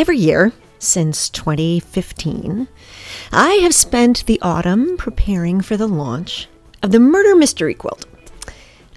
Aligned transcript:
Every 0.00 0.16
year 0.16 0.54
since 0.78 1.28
2015, 1.28 2.68
I 3.32 3.50
have 3.56 3.74
spent 3.74 4.24
the 4.24 4.40
autumn 4.40 4.96
preparing 4.96 5.60
for 5.60 5.76
the 5.76 5.86
launch 5.86 6.48
of 6.82 6.90
the 6.90 6.98
Murder 6.98 7.36
Mystery 7.36 7.74
Quilt. 7.74 8.06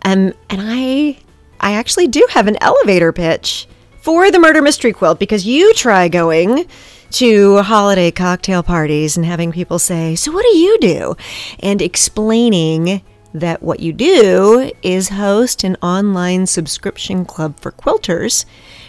Um, 0.05 0.31
and 0.49 0.61
I 0.61 1.17
I 1.59 1.73
actually 1.73 2.07
do 2.07 2.25
have 2.29 2.47
an 2.47 2.55
elevator 2.61 3.11
pitch 3.11 3.67
for 3.99 4.31
the 4.31 4.39
Murder 4.39 4.61
Mystery 4.61 4.93
Quilt 4.93 5.19
because 5.19 5.45
you 5.45 5.73
try 5.73 6.07
going 6.07 6.69
to 7.11 7.57
holiday 7.63 8.09
cocktail 8.09 8.63
parties 8.63 9.17
and 9.17 9.25
having 9.25 9.51
people 9.51 9.79
say, 9.79 10.15
So, 10.15 10.31
what 10.31 10.45
do 10.49 10.57
you 10.57 10.79
do? 10.79 11.17
And 11.59 11.81
explaining 11.81 13.01
that 13.33 13.61
what 13.61 13.81
you 13.81 13.91
do 13.91 14.71
is 14.81 15.09
host 15.09 15.65
an 15.65 15.75
online 15.81 16.47
subscription 16.47 17.25
club 17.25 17.59
for 17.59 17.73
quilters 17.73 18.45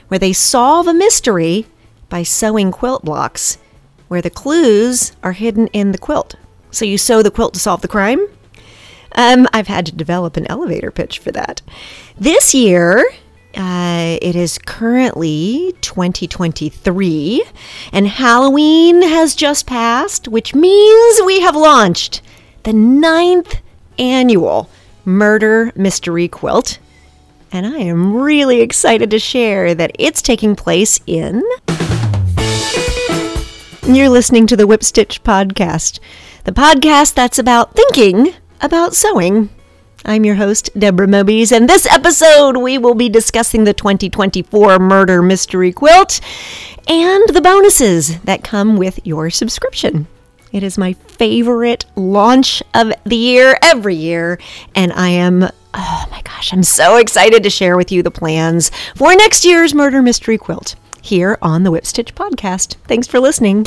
where 0.07 0.21
they 0.21 0.33
solve 0.33 0.87
a 0.87 0.95
mystery 0.95 1.67
by 2.09 2.23
sewing 2.23 2.71
quilt 2.71 3.05
blocks 3.05 3.59
where 4.09 4.23
the 4.23 4.31
clues 4.31 5.13
are 5.23 5.33
hidden 5.33 5.67
in 5.69 5.93
the 5.93 5.99
quilt. 5.99 6.35
So 6.71 6.85
you 6.85 6.99
sew 6.99 7.23
the 7.23 7.31
quilt 7.31 7.55
to 7.55 7.61
solve 7.61 7.83
the 7.83 7.89
crime? 7.89 8.27
Um, 9.13 9.47
I've 9.53 9.69
had 9.69 9.87
to 9.87 9.93
develop 9.93 10.37
an 10.37 10.47
elevator 10.49 10.91
pitch 10.91 11.19
for 11.19 11.31
that. 11.33 11.63
This 12.19 12.55
year, 12.55 13.05
uh, 13.57 14.19
it 14.21 14.35
is 14.35 14.59
currently 14.59 15.75
2023, 15.81 17.45
and 17.93 18.09
Halloween 18.09 19.03
has 19.03 19.37
just 19.37 19.67
passed, 19.67 20.27
which 20.27 20.55
means 20.55 21.21
we 21.25 21.41
have 21.41 21.55
launched 21.55 22.21
the 22.65 22.73
ninth 22.73 23.61
annual 23.99 24.69
Murder 25.05 25.73
Mystery 25.77 26.27
Quilt. 26.27 26.79
And 27.53 27.67
I 27.67 27.79
am 27.79 28.17
really 28.17 28.61
excited 28.61 29.11
to 29.13 29.21
share 29.21 29.75
that 29.77 29.95
it's 29.97 30.21
taking 30.21 30.57
place 30.57 30.99
in. 31.07 31.45
You're 33.87 34.09
listening 34.09 34.47
to 34.47 34.57
the 34.57 34.67
Whip 34.67 34.83
Stitch 34.83 35.23
Podcast, 35.23 36.01
the 36.45 36.53
podcast 36.53 37.13
that's 37.13 37.39
about 37.39 37.75
thinking 37.75 38.33
about 38.63 38.95
sewing. 38.95 39.51
I'm 40.07 40.25
your 40.25 40.37
host, 40.37 40.71
Deborah 40.77 41.07
Moebes, 41.07 41.53
and 41.53 41.69
this 41.69 41.87
episode 41.93 42.57
we 42.57 42.79
will 42.79 42.95
be 42.95 43.11
discussing 43.11 43.65
the 43.65 43.75
2024 43.75 44.79
Murder 44.79 45.21
Mystery 45.21 45.71
Quilt 45.71 46.23
and 46.89 47.29
the 47.29 47.43
bonuses 47.43 48.19
that 48.21 48.43
come 48.43 48.79
with 48.79 49.07
your 49.07 49.29
subscription. 49.29 50.07
It 50.51 50.63
is 50.63 50.79
my 50.79 50.95
favorite 50.95 51.85
launch 51.95 52.63
of 52.73 52.91
the 53.05 53.17
year 53.17 53.59
every 53.63 53.97
year, 53.97 54.41
and 54.75 54.95
I 54.95 55.11
am, 55.11 55.43
oh 55.75 56.05
my 56.11 56.23
gosh, 56.23 56.55
I'm 56.55 56.63
so 56.63 56.97
excited 56.97 57.43
to 57.43 57.51
share 57.51 57.77
with 57.77 57.93
you 57.93 58.03
the 58.03 58.11
plans 58.11 58.71
for 58.97 59.15
next 59.15 59.45
year's 59.45 59.75
Murder 59.75 60.01
Mystery 60.01 60.39
Quilt 60.39 60.75
here 61.05 61.37
on 61.43 61.65
the 61.65 61.71
Whip 61.71 61.85
Stitch 61.85 62.15
Podcast. 62.15 62.77
Thanks 62.89 63.07
for 63.07 63.21
listening. 63.21 63.67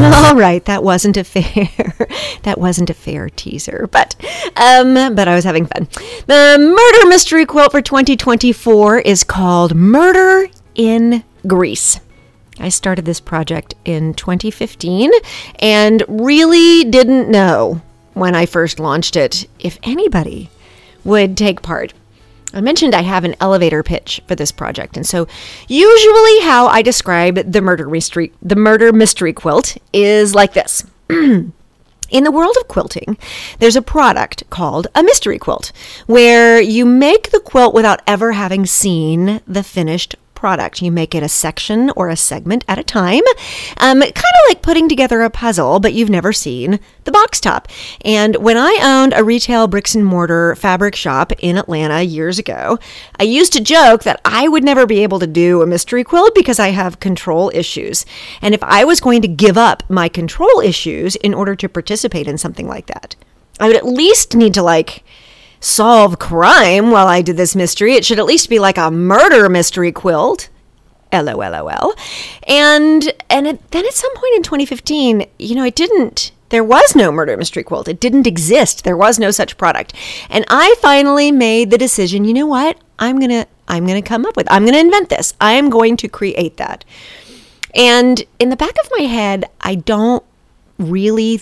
All 0.00 0.36
right, 0.36 0.64
that 0.66 0.82
wasn't 0.84 1.16
a 1.16 1.24
fair 1.24 2.06
that 2.44 2.56
wasn't 2.56 2.88
a 2.88 2.94
fair 2.94 3.28
teaser, 3.30 3.88
but 3.90 4.14
um 4.56 4.94
but 5.16 5.26
I 5.26 5.34
was 5.34 5.44
having 5.44 5.66
fun. 5.66 5.88
The 6.26 6.56
murder 6.58 7.08
mystery 7.08 7.44
quilt 7.46 7.72
for 7.72 7.82
2024 7.82 9.00
is 9.00 9.24
called 9.24 9.74
Murder 9.74 10.48
in 10.76 11.24
Greece. 11.48 11.98
I 12.60 12.68
started 12.68 13.04
this 13.04 13.20
project 13.20 13.74
in 13.84 14.14
2015 14.14 15.10
and 15.58 16.04
really 16.06 16.84
didn't 16.84 17.28
know 17.28 17.82
when 18.14 18.36
I 18.36 18.46
first 18.46 18.78
launched 18.78 19.16
it 19.16 19.48
if 19.58 19.78
anybody 19.82 20.48
would 21.04 21.36
take 21.36 21.60
part. 21.60 21.92
I 22.52 22.60
mentioned 22.60 22.94
I 22.94 23.02
have 23.02 23.24
an 23.24 23.36
elevator 23.40 23.82
pitch 23.82 24.20
for 24.26 24.34
this 24.34 24.50
project, 24.52 24.96
and 24.96 25.06
so 25.06 25.28
usually 25.68 26.40
how 26.40 26.66
I 26.66 26.82
describe 26.82 27.36
the 27.52 27.60
murder 27.60 27.88
mystery 27.88 28.32
the 28.42 28.56
murder 28.56 28.92
mystery 28.92 29.32
quilt 29.32 29.76
is 29.92 30.34
like 30.34 30.52
this. 30.54 30.84
In 31.08 32.24
the 32.24 32.32
world 32.32 32.56
of 32.60 32.66
quilting, 32.66 33.16
there's 33.60 33.76
a 33.76 33.82
product 33.82 34.42
called 34.50 34.88
a 34.96 35.02
mystery 35.02 35.38
quilt, 35.38 35.70
where 36.06 36.60
you 36.60 36.84
make 36.84 37.30
the 37.30 37.38
quilt 37.38 37.72
without 37.72 38.02
ever 38.04 38.32
having 38.32 38.66
seen 38.66 39.40
the 39.46 39.62
finished 39.62 40.16
product. 40.40 40.80
You 40.80 40.90
make 40.90 41.14
it 41.14 41.22
a 41.22 41.28
section 41.28 41.90
or 41.96 42.08
a 42.08 42.16
segment 42.16 42.64
at 42.66 42.78
a 42.78 42.82
time, 42.82 43.22
um, 43.76 44.00
kind 44.00 44.16
of 44.16 44.48
like 44.48 44.62
putting 44.62 44.88
together 44.88 45.20
a 45.20 45.28
puzzle, 45.28 45.80
but 45.80 45.92
you've 45.92 46.08
never 46.08 46.32
seen 46.32 46.80
the 47.04 47.12
box 47.12 47.40
top. 47.40 47.68
And 48.06 48.36
when 48.36 48.56
I 48.56 48.78
owned 48.82 49.12
a 49.14 49.22
retail 49.22 49.68
bricks 49.68 49.94
and 49.94 50.04
mortar 50.04 50.54
fabric 50.56 50.96
shop 50.96 51.32
in 51.40 51.58
Atlanta 51.58 52.00
years 52.00 52.38
ago, 52.38 52.78
I 53.18 53.24
used 53.24 53.52
to 53.52 53.60
joke 53.60 54.02
that 54.04 54.18
I 54.24 54.48
would 54.48 54.64
never 54.64 54.86
be 54.86 55.02
able 55.02 55.18
to 55.18 55.26
do 55.26 55.60
a 55.60 55.66
mystery 55.66 56.04
quilt 56.04 56.34
because 56.34 56.58
I 56.58 56.68
have 56.68 57.00
control 57.00 57.50
issues. 57.54 58.06
And 58.40 58.54
if 58.54 58.62
I 58.62 58.84
was 58.84 58.98
going 58.98 59.20
to 59.20 59.28
give 59.28 59.58
up 59.58 59.82
my 59.90 60.08
control 60.08 60.60
issues 60.60 61.16
in 61.16 61.34
order 61.34 61.54
to 61.54 61.68
participate 61.68 62.26
in 62.26 62.38
something 62.38 62.66
like 62.66 62.86
that, 62.86 63.14
I 63.60 63.66
would 63.66 63.76
at 63.76 63.84
least 63.84 64.34
need 64.34 64.54
to 64.54 64.62
like 64.62 65.04
solve 65.60 66.18
crime 66.18 66.90
while 66.90 67.06
I 67.06 67.22
did 67.22 67.36
this 67.36 67.54
mystery. 67.54 67.94
It 67.94 68.04
should 68.04 68.18
at 68.18 68.24
least 68.26 68.48
be 68.48 68.58
like 68.58 68.78
a 68.78 68.90
murder 68.90 69.48
mystery 69.48 69.92
quilt. 69.92 70.48
LOLOL. 71.12 71.92
And 72.46 73.12
and 73.28 73.46
it, 73.46 73.70
then 73.70 73.84
at 73.84 73.94
some 73.94 74.14
point 74.14 74.36
in 74.36 74.42
2015, 74.42 75.26
you 75.38 75.54
know, 75.54 75.64
it 75.64 75.74
didn't 75.74 76.32
there 76.50 76.64
was 76.64 76.94
no 76.96 77.10
murder 77.10 77.36
mystery 77.36 77.62
quilt. 77.62 77.88
It 77.88 78.00
didn't 78.00 78.26
exist. 78.26 78.84
There 78.84 78.96
was 78.96 79.18
no 79.18 79.30
such 79.30 79.56
product. 79.56 79.94
And 80.28 80.44
I 80.48 80.74
finally 80.80 81.32
made 81.32 81.70
the 81.70 81.78
decision, 81.78 82.24
you 82.24 82.34
know 82.34 82.46
what? 82.46 82.76
I'm 82.98 83.18
going 83.18 83.30
to 83.30 83.46
I'm 83.68 83.86
going 83.86 84.02
to 84.02 84.08
come 84.08 84.26
up 84.26 84.36
with. 84.36 84.50
I'm 84.50 84.64
going 84.64 84.74
to 84.74 84.80
invent 84.80 85.08
this. 85.08 85.32
I 85.40 85.52
am 85.52 85.70
going 85.70 85.96
to 85.98 86.08
create 86.08 86.56
that. 86.56 86.84
And 87.72 88.22
in 88.40 88.50
the 88.50 88.56
back 88.56 88.74
of 88.82 88.90
my 88.98 89.04
head, 89.04 89.44
I 89.60 89.76
don't 89.76 90.24
really 90.76 91.40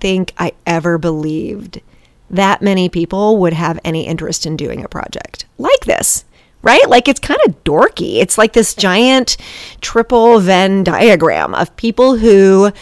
think 0.00 0.32
I 0.38 0.52
ever 0.66 0.96
believed 0.96 1.82
that 2.30 2.62
many 2.62 2.88
people 2.88 3.38
would 3.38 3.52
have 3.52 3.78
any 3.84 4.06
interest 4.06 4.46
in 4.46 4.56
doing 4.56 4.84
a 4.84 4.88
project 4.88 5.46
like 5.58 5.84
this 5.84 6.24
right? 6.62 6.88
Like 6.88 7.06
it's 7.06 7.20
kind 7.20 7.38
of 7.46 7.62
dorky. 7.62 8.16
It's 8.16 8.36
like 8.36 8.52
this 8.52 8.74
giant 8.74 9.36
triple 9.80 10.40
Venn 10.40 10.82
diagram 10.82 11.54
of 11.54 11.76
people 11.76 12.16
who 12.16 12.72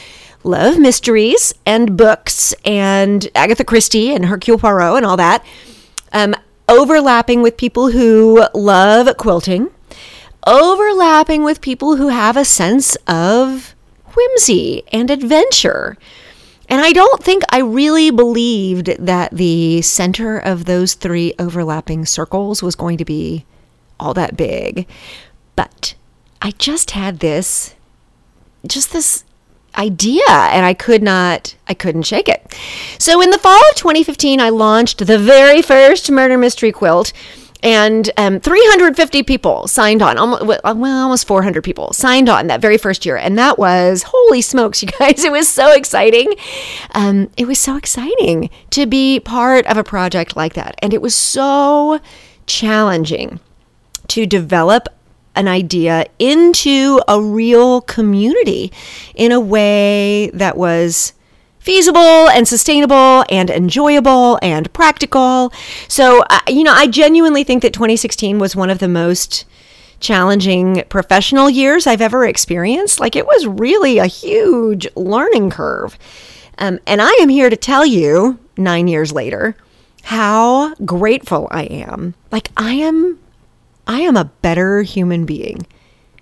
love 0.42 0.78
mysteries 0.78 1.54
and 1.66 1.96
books 1.96 2.54
and 2.64 3.28
Agatha 3.34 3.62
Christie 3.62 4.14
and 4.14 4.24
Hercule 4.24 4.58
Poirot 4.58 4.96
and 4.96 5.06
all 5.06 5.18
that, 5.18 5.44
um, 6.12 6.34
overlapping 6.66 7.42
with 7.42 7.58
people 7.58 7.90
who 7.90 8.46
love 8.54 9.14
quilting, 9.18 9.70
overlapping 10.46 11.44
with 11.44 11.60
people 11.60 11.96
who 11.96 12.08
have 12.08 12.38
a 12.38 12.44
sense 12.44 12.96
of 13.06 13.74
whimsy 14.14 14.84
and 14.92 15.10
adventure. 15.10 15.98
And 16.68 16.80
I 16.80 16.92
don't 16.92 17.22
think 17.22 17.42
I 17.50 17.58
really 17.58 18.10
believed 18.10 18.86
that 18.98 19.30
the 19.32 19.82
center 19.82 20.38
of 20.38 20.64
those 20.64 20.94
three 20.94 21.34
overlapping 21.38 22.06
circles 22.06 22.62
was 22.62 22.74
going 22.74 22.98
to 22.98 23.04
be 23.04 23.44
all 24.00 24.14
that 24.14 24.36
big. 24.36 24.86
But 25.56 25.94
I 26.40 26.52
just 26.52 26.92
had 26.92 27.20
this, 27.20 27.74
just 28.66 28.92
this 28.92 29.24
idea 29.76 30.22
and 30.28 30.64
I 30.64 30.74
could 30.74 31.02
not 31.02 31.56
I 31.68 31.74
couldn't 31.74 32.04
shake 32.04 32.28
it. 32.28 32.56
So 32.98 33.20
in 33.20 33.30
the 33.30 33.38
fall 33.38 33.60
of 33.70 33.74
2015 33.74 34.40
I 34.40 34.48
launched 34.50 35.04
the 35.04 35.18
very 35.18 35.62
first 35.62 36.10
murder 36.10 36.38
mystery 36.38 36.72
quilt 36.72 37.12
and 37.64 38.10
um, 38.18 38.40
350 38.40 39.22
people 39.22 39.66
signed 39.66 40.02
on 40.02 40.18
almost, 40.18 40.44
well 40.44 40.60
almost 41.02 41.26
400 41.26 41.64
people 41.64 41.94
signed 41.94 42.28
on 42.28 42.46
that 42.48 42.60
very 42.60 42.76
first 42.76 43.06
year. 43.06 43.16
And 43.16 43.38
that 43.38 43.58
was 43.58 44.04
holy 44.06 44.42
smokes 44.42 44.82
you 44.82 44.88
guys 44.88 45.24
it 45.24 45.32
was 45.32 45.48
so 45.48 45.72
exciting. 45.72 46.34
Um, 46.94 47.30
it 47.38 47.46
was 47.46 47.58
so 47.58 47.76
exciting 47.76 48.50
to 48.70 48.84
be 48.86 49.18
part 49.18 49.66
of 49.66 49.78
a 49.78 49.84
project 49.84 50.36
like 50.36 50.52
that. 50.54 50.74
And 50.80 50.92
it 50.92 51.00
was 51.00 51.16
so 51.16 52.00
challenging 52.46 53.40
to 54.08 54.26
develop 54.26 54.88
an 55.34 55.48
idea 55.48 56.04
into 56.18 57.00
a 57.08 57.20
real 57.20 57.80
community 57.80 58.72
in 59.14 59.32
a 59.32 59.40
way 59.40 60.30
that 60.34 60.56
was 60.56 61.14
feasible 61.64 62.28
and 62.28 62.46
sustainable 62.46 63.24
and 63.30 63.48
enjoyable 63.48 64.38
and 64.42 64.70
practical. 64.74 65.50
So, 65.88 66.22
uh, 66.28 66.40
you 66.46 66.62
know, 66.62 66.74
I 66.74 66.86
genuinely 66.86 67.42
think 67.42 67.62
that 67.62 67.72
2016 67.72 68.38
was 68.38 68.54
one 68.54 68.68
of 68.68 68.80
the 68.80 68.88
most 68.88 69.46
challenging 69.98 70.84
professional 70.90 71.48
years 71.48 71.86
I've 71.86 72.02
ever 72.02 72.26
experienced. 72.26 73.00
Like, 73.00 73.16
it 73.16 73.26
was 73.26 73.46
really 73.46 73.96
a 73.96 74.06
huge 74.06 74.86
learning 74.94 75.48
curve. 75.48 75.98
Um, 76.58 76.80
and 76.86 77.00
I 77.00 77.10
am 77.22 77.30
here 77.30 77.48
to 77.48 77.56
tell 77.56 77.86
you, 77.86 78.38
nine 78.58 78.86
years 78.86 79.10
later, 79.10 79.56
how 80.02 80.74
grateful 80.74 81.48
I 81.50 81.62
am. 81.64 82.12
Like, 82.30 82.50
I 82.58 82.74
am 82.74 83.18
I 83.86 84.00
am 84.00 84.16
a 84.16 84.24
better 84.24 84.82
human 84.82 85.26
being 85.26 85.66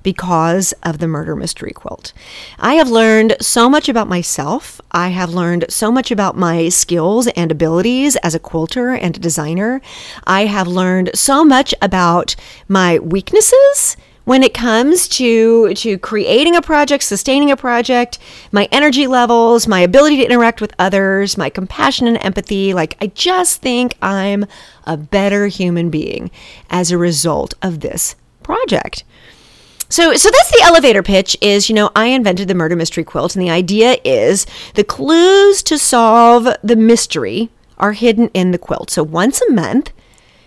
because 0.03 0.73
of 0.83 0.99
the 0.99 1.09
murder 1.09 1.37
mystery 1.37 1.73
quilt. 1.73 2.13
I 2.59 2.75
have 2.75 2.91
learned 2.91 3.37
so 3.41 3.69
much 3.69 3.89
about 3.89 4.09
myself. 4.09 4.81
I 4.91 5.09
have 5.09 5.31
learned 5.31 5.67
so 5.69 5.93
much 5.93 6.11
about 6.11 6.37
my 6.37 6.69
skills 6.69 7.27
and 7.29 7.51
abilities 7.51 8.17
as 8.17 8.35
a 8.35 8.39
quilter 8.39 8.91
and 8.91 9.17
a 9.17 9.21
designer. 9.21 9.81
I 10.27 10.47
have 10.47 10.67
learned 10.67 11.11
so 11.15 11.45
much 11.45 11.75
about 11.81 12.37
my 12.69 12.99
weaknesses, 12.99 13.97
when 14.25 14.43
it 14.43 14.55
comes 14.55 15.09
to 15.09 15.75
to 15.75 15.99
creating 15.99 16.55
a 16.55 16.63
project, 16.63 17.03
sustaining 17.03 17.51
a 17.51 17.57
project, 17.57 18.19
my 18.53 18.69
energy 18.71 19.07
levels, 19.07 19.67
my 19.67 19.81
ability 19.81 20.17
to 20.19 20.25
interact 20.25 20.61
with 20.61 20.75
others, 20.79 21.37
my 21.37 21.51
compassion 21.51 22.07
and 22.07 22.23
empathy, 22.25 22.73
like 22.73 22.97
I 23.01 23.09
just 23.09 23.61
think 23.61 23.97
I'm 24.01 24.47
a 24.85 24.97
better 24.97 25.49
human 25.49 25.91
being 25.91 26.31
as 26.71 26.91
a 26.91 26.99
result 26.99 27.55
of 27.63 27.81
this 27.81 28.15
project. 28.43 29.05
So, 29.93 30.15
so 30.15 30.31
that's 30.31 30.51
the 30.51 30.63
elevator 30.63 31.03
pitch 31.03 31.37
is, 31.43 31.69
you 31.69 31.75
know, 31.75 31.91
I 31.95 32.07
invented 32.07 32.49
the 32.49 32.55
murder 32.55 32.75
mystery 32.77 33.05
quilt 33.05 33.37
and 33.37 33.45
the 33.45 33.51
idea 33.51 33.99
is 34.07 34.47
the 34.75 34.85
clues 34.85 35.63
to 35.65 35.77
solve 35.77 36.49
the 36.63 36.77
mystery 36.77 37.51
are 37.77 37.93
hidden 37.93 38.31
in 38.33 38.53
the 38.53 38.59
quilt. 38.59 38.89
So 38.89 39.03
once 39.03 39.43
a 39.43 39.53
month, 39.53 39.93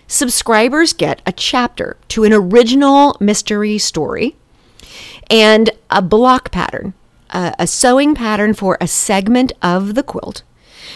subscribers 0.08 0.92
get 0.92 1.22
a 1.24 1.30
chapter 1.30 1.96
to 2.08 2.24
an 2.24 2.32
original 2.32 3.16
mystery 3.20 3.78
story 3.78 4.34
and 5.30 5.70
a 5.90 6.02
block 6.02 6.50
pattern, 6.50 6.94
a, 7.30 7.54
a 7.56 7.68
sewing 7.68 8.16
pattern 8.16 8.52
for 8.52 8.76
a 8.80 8.88
segment 8.88 9.52
of 9.62 9.94
the 9.94 10.02
quilt. 10.02 10.42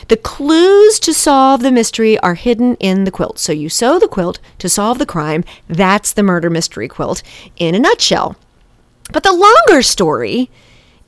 The 0.09 0.17
clues 0.17 0.99
to 1.01 1.15
solve 1.15 1.63
the 1.63 1.73
mystery 1.73 2.19
are 2.19 2.35
hidden 2.35 2.77
in 2.77 3.05
the 3.05 3.11
quilt. 3.11 3.39
So 3.39 3.53
you 3.53 3.69
sew 3.69 3.99
the 3.99 4.09
quilt 4.09 4.39
to 4.59 4.69
solve 4.69 4.99
the 4.99 5.07
crime. 5.07 5.45
That's 5.69 6.13
the 6.13 6.23
murder 6.23 6.51
mystery 6.51 6.89
quilt 6.89 7.23
in 7.57 7.75
a 7.75 7.79
nutshell. 7.79 8.37
But 9.13 9.23
the 9.23 9.33
longer 9.33 9.83
story 9.83 10.51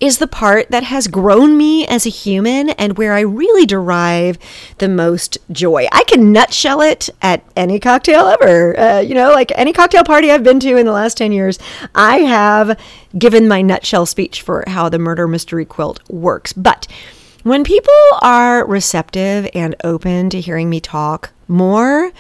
is 0.03 0.19
the 0.19 0.27
part 0.27 0.69
that 0.69 0.83
has 0.83 1.07
grown 1.07 1.57
me 1.57 1.87
as 1.87 2.05
a 2.05 2.11
human 2.11 2.71
and 2.71 2.99
where 2.99 3.13
I 3.13 3.21
really 3.21 3.65
derive 3.65 4.37
the 4.79 4.89
most 4.89 5.39
joy. 5.53 5.87
I 5.93 6.03
can 6.03 6.33
nutshell 6.33 6.81
it 6.81 7.09
at 7.23 7.45
any 7.55 7.79
cocktail 7.79 8.27
ever. 8.27 8.77
Uh, 8.77 8.99
you 8.99 9.15
know, 9.15 9.31
like 9.31 9.53
any 9.55 9.73
cocktail 9.73 10.03
party 10.03 10.33
I've 10.33 10.43
been 10.43 10.59
to 10.59 10.77
in 10.77 10.87
the 10.87 10.93
last 10.93 11.19
10 11.19 11.31
years, 11.31 11.61
I 11.95 12.19
have 12.19 12.77
given 13.17 13.47
my 13.47 13.63
nutshell 13.63 14.05
speech 14.05 14.43
for 14.43 14.65
how 14.67 14.89
the 14.89 14.99
murder 14.99 15.29
mystery 15.29 15.65
quilt 15.65 16.01
works. 16.11 16.53
But 16.53 16.89
when 17.43 17.65
people 17.65 17.93
are 18.21 18.67
receptive 18.67 19.49
and 19.55 19.75
open 19.85 20.31
to 20.31 20.41
hearing 20.41 20.71
me 20.71 20.81
talk 20.81 21.33
more, 21.49 22.13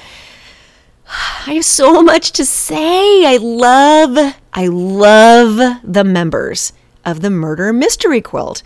I 1.46 1.54
have 1.54 1.64
so 1.64 2.02
much 2.02 2.32
to 2.32 2.44
say. 2.44 3.26
I 3.26 3.36
love, 3.38 4.34
I 4.52 4.66
love 4.66 5.80
the 5.84 6.04
members 6.04 6.72
of 7.04 7.20
the 7.20 7.30
murder 7.30 7.72
mystery 7.72 8.20
quilt 8.20 8.62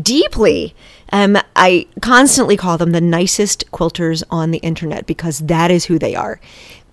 deeply. 0.00 0.74
Um, 1.10 1.38
I 1.56 1.86
constantly 2.00 2.56
call 2.56 2.78
them 2.78 2.92
the 2.92 3.00
nicest 3.00 3.70
quilters 3.72 4.22
on 4.30 4.50
the 4.50 4.58
internet 4.58 5.06
because 5.06 5.40
that 5.40 5.70
is 5.70 5.86
who 5.86 5.98
they 5.98 6.14
are. 6.14 6.40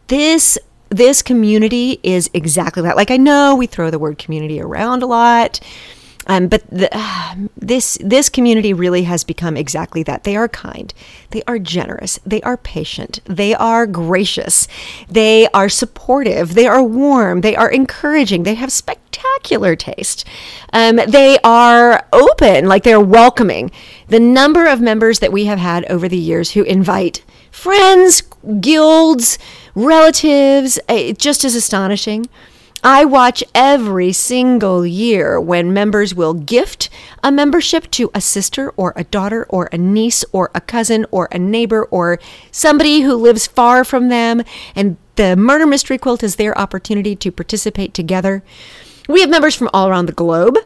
This 0.08 0.58
this 0.90 1.22
community 1.22 2.00
is 2.04 2.30
exactly 2.34 2.84
that. 2.84 2.96
Like 2.96 3.12
I 3.12 3.18
know 3.18 3.56
we 3.56 3.68
throw 3.68 3.90
the 3.90 4.00
word 4.00 4.18
community 4.18 4.62
around 4.62 5.04
a 5.04 5.08
lot, 5.08 5.60
um, 6.28 6.48
but 6.48 6.64
the, 6.70 6.90
uh, 6.92 7.36
this 7.56 7.98
this 8.02 8.30
community 8.30 8.74
really 8.74 9.04
has 9.04 9.24
become 9.24 9.56
exactly 9.58 10.04
that. 10.04 10.24
They 10.24 10.36
are 10.36 10.48
kind, 10.48 10.94
they 11.32 11.44
are 11.48 11.60
generous, 11.60 12.20
they 12.26 12.42
are 12.42 12.58
patient, 12.58 13.20
they 13.26 13.54
are 13.54 13.86
gracious, 13.86 14.68
they 15.10 15.48
are 15.54 15.70
supportive, 15.70 16.56
they 16.56 16.68
are 16.68 16.84
warm, 16.84 17.42
they 17.42 17.56
are 17.56 17.70
encouraging, 17.70 18.44
they 18.44 18.56
have 18.56 18.72
spectacular 18.72 19.76
taste. 19.76 20.26
Um, 20.74 20.98
they 21.08 21.38
are 21.44 22.08
open, 22.12 22.68
like 22.68 22.84
they're 22.84 23.00
welcoming. 23.00 23.72
The 24.08 24.20
number 24.20 24.66
of 24.66 24.82
members 24.82 25.20
that 25.20 25.32
we 25.32 25.46
have 25.46 25.60
had 25.60 25.86
over 25.86 26.08
the 26.08 26.18
years 26.18 26.52
who 26.52 26.64
invite 26.64 27.24
friends, 27.52 28.22
guilds, 28.60 29.38
relatives, 29.74 30.80
uh, 30.90 31.14
just 31.14 31.44
as 31.46 31.56
astonishing. 31.56 32.28
I 32.88 33.04
watch 33.04 33.44
every 33.56 34.14
single 34.14 34.86
year 34.86 35.42
when 35.42 35.74
members 35.74 36.14
will 36.14 36.36
gift 36.36 36.92
a 37.24 37.32
membership 37.32 37.90
to 37.92 38.12
a 38.14 38.22
sister 38.22 38.70
or 38.78 38.94
a 38.96 39.06
daughter 39.06 39.48
or 39.50 39.70
a 39.72 39.78
niece 39.80 40.24
or 40.32 40.52
a 40.54 40.62
cousin 40.62 41.08
or 41.10 41.28
a 41.32 41.40
neighbor 41.40 41.86
or 41.86 42.20
somebody 42.52 43.02
who 43.02 43.16
lives 43.16 43.48
far 43.48 43.84
from 43.86 44.10
them. 44.10 44.44
And 44.76 44.98
the 45.16 45.36
Murder 45.36 45.66
Mystery 45.66 45.98
Quilt 45.98 46.22
is 46.22 46.36
their 46.36 46.56
opportunity 46.56 47.16
to 47.16 47.32
participate 47.32 47.96
together. 47.96 48.44
We 49.10 49.22
have 49.22 49.32
members 49.32 49.56
from 49.56 49.72
all 49.74 49.90
around 49.90 50.06
the 50.06 50.12
globe. 50.12 50.60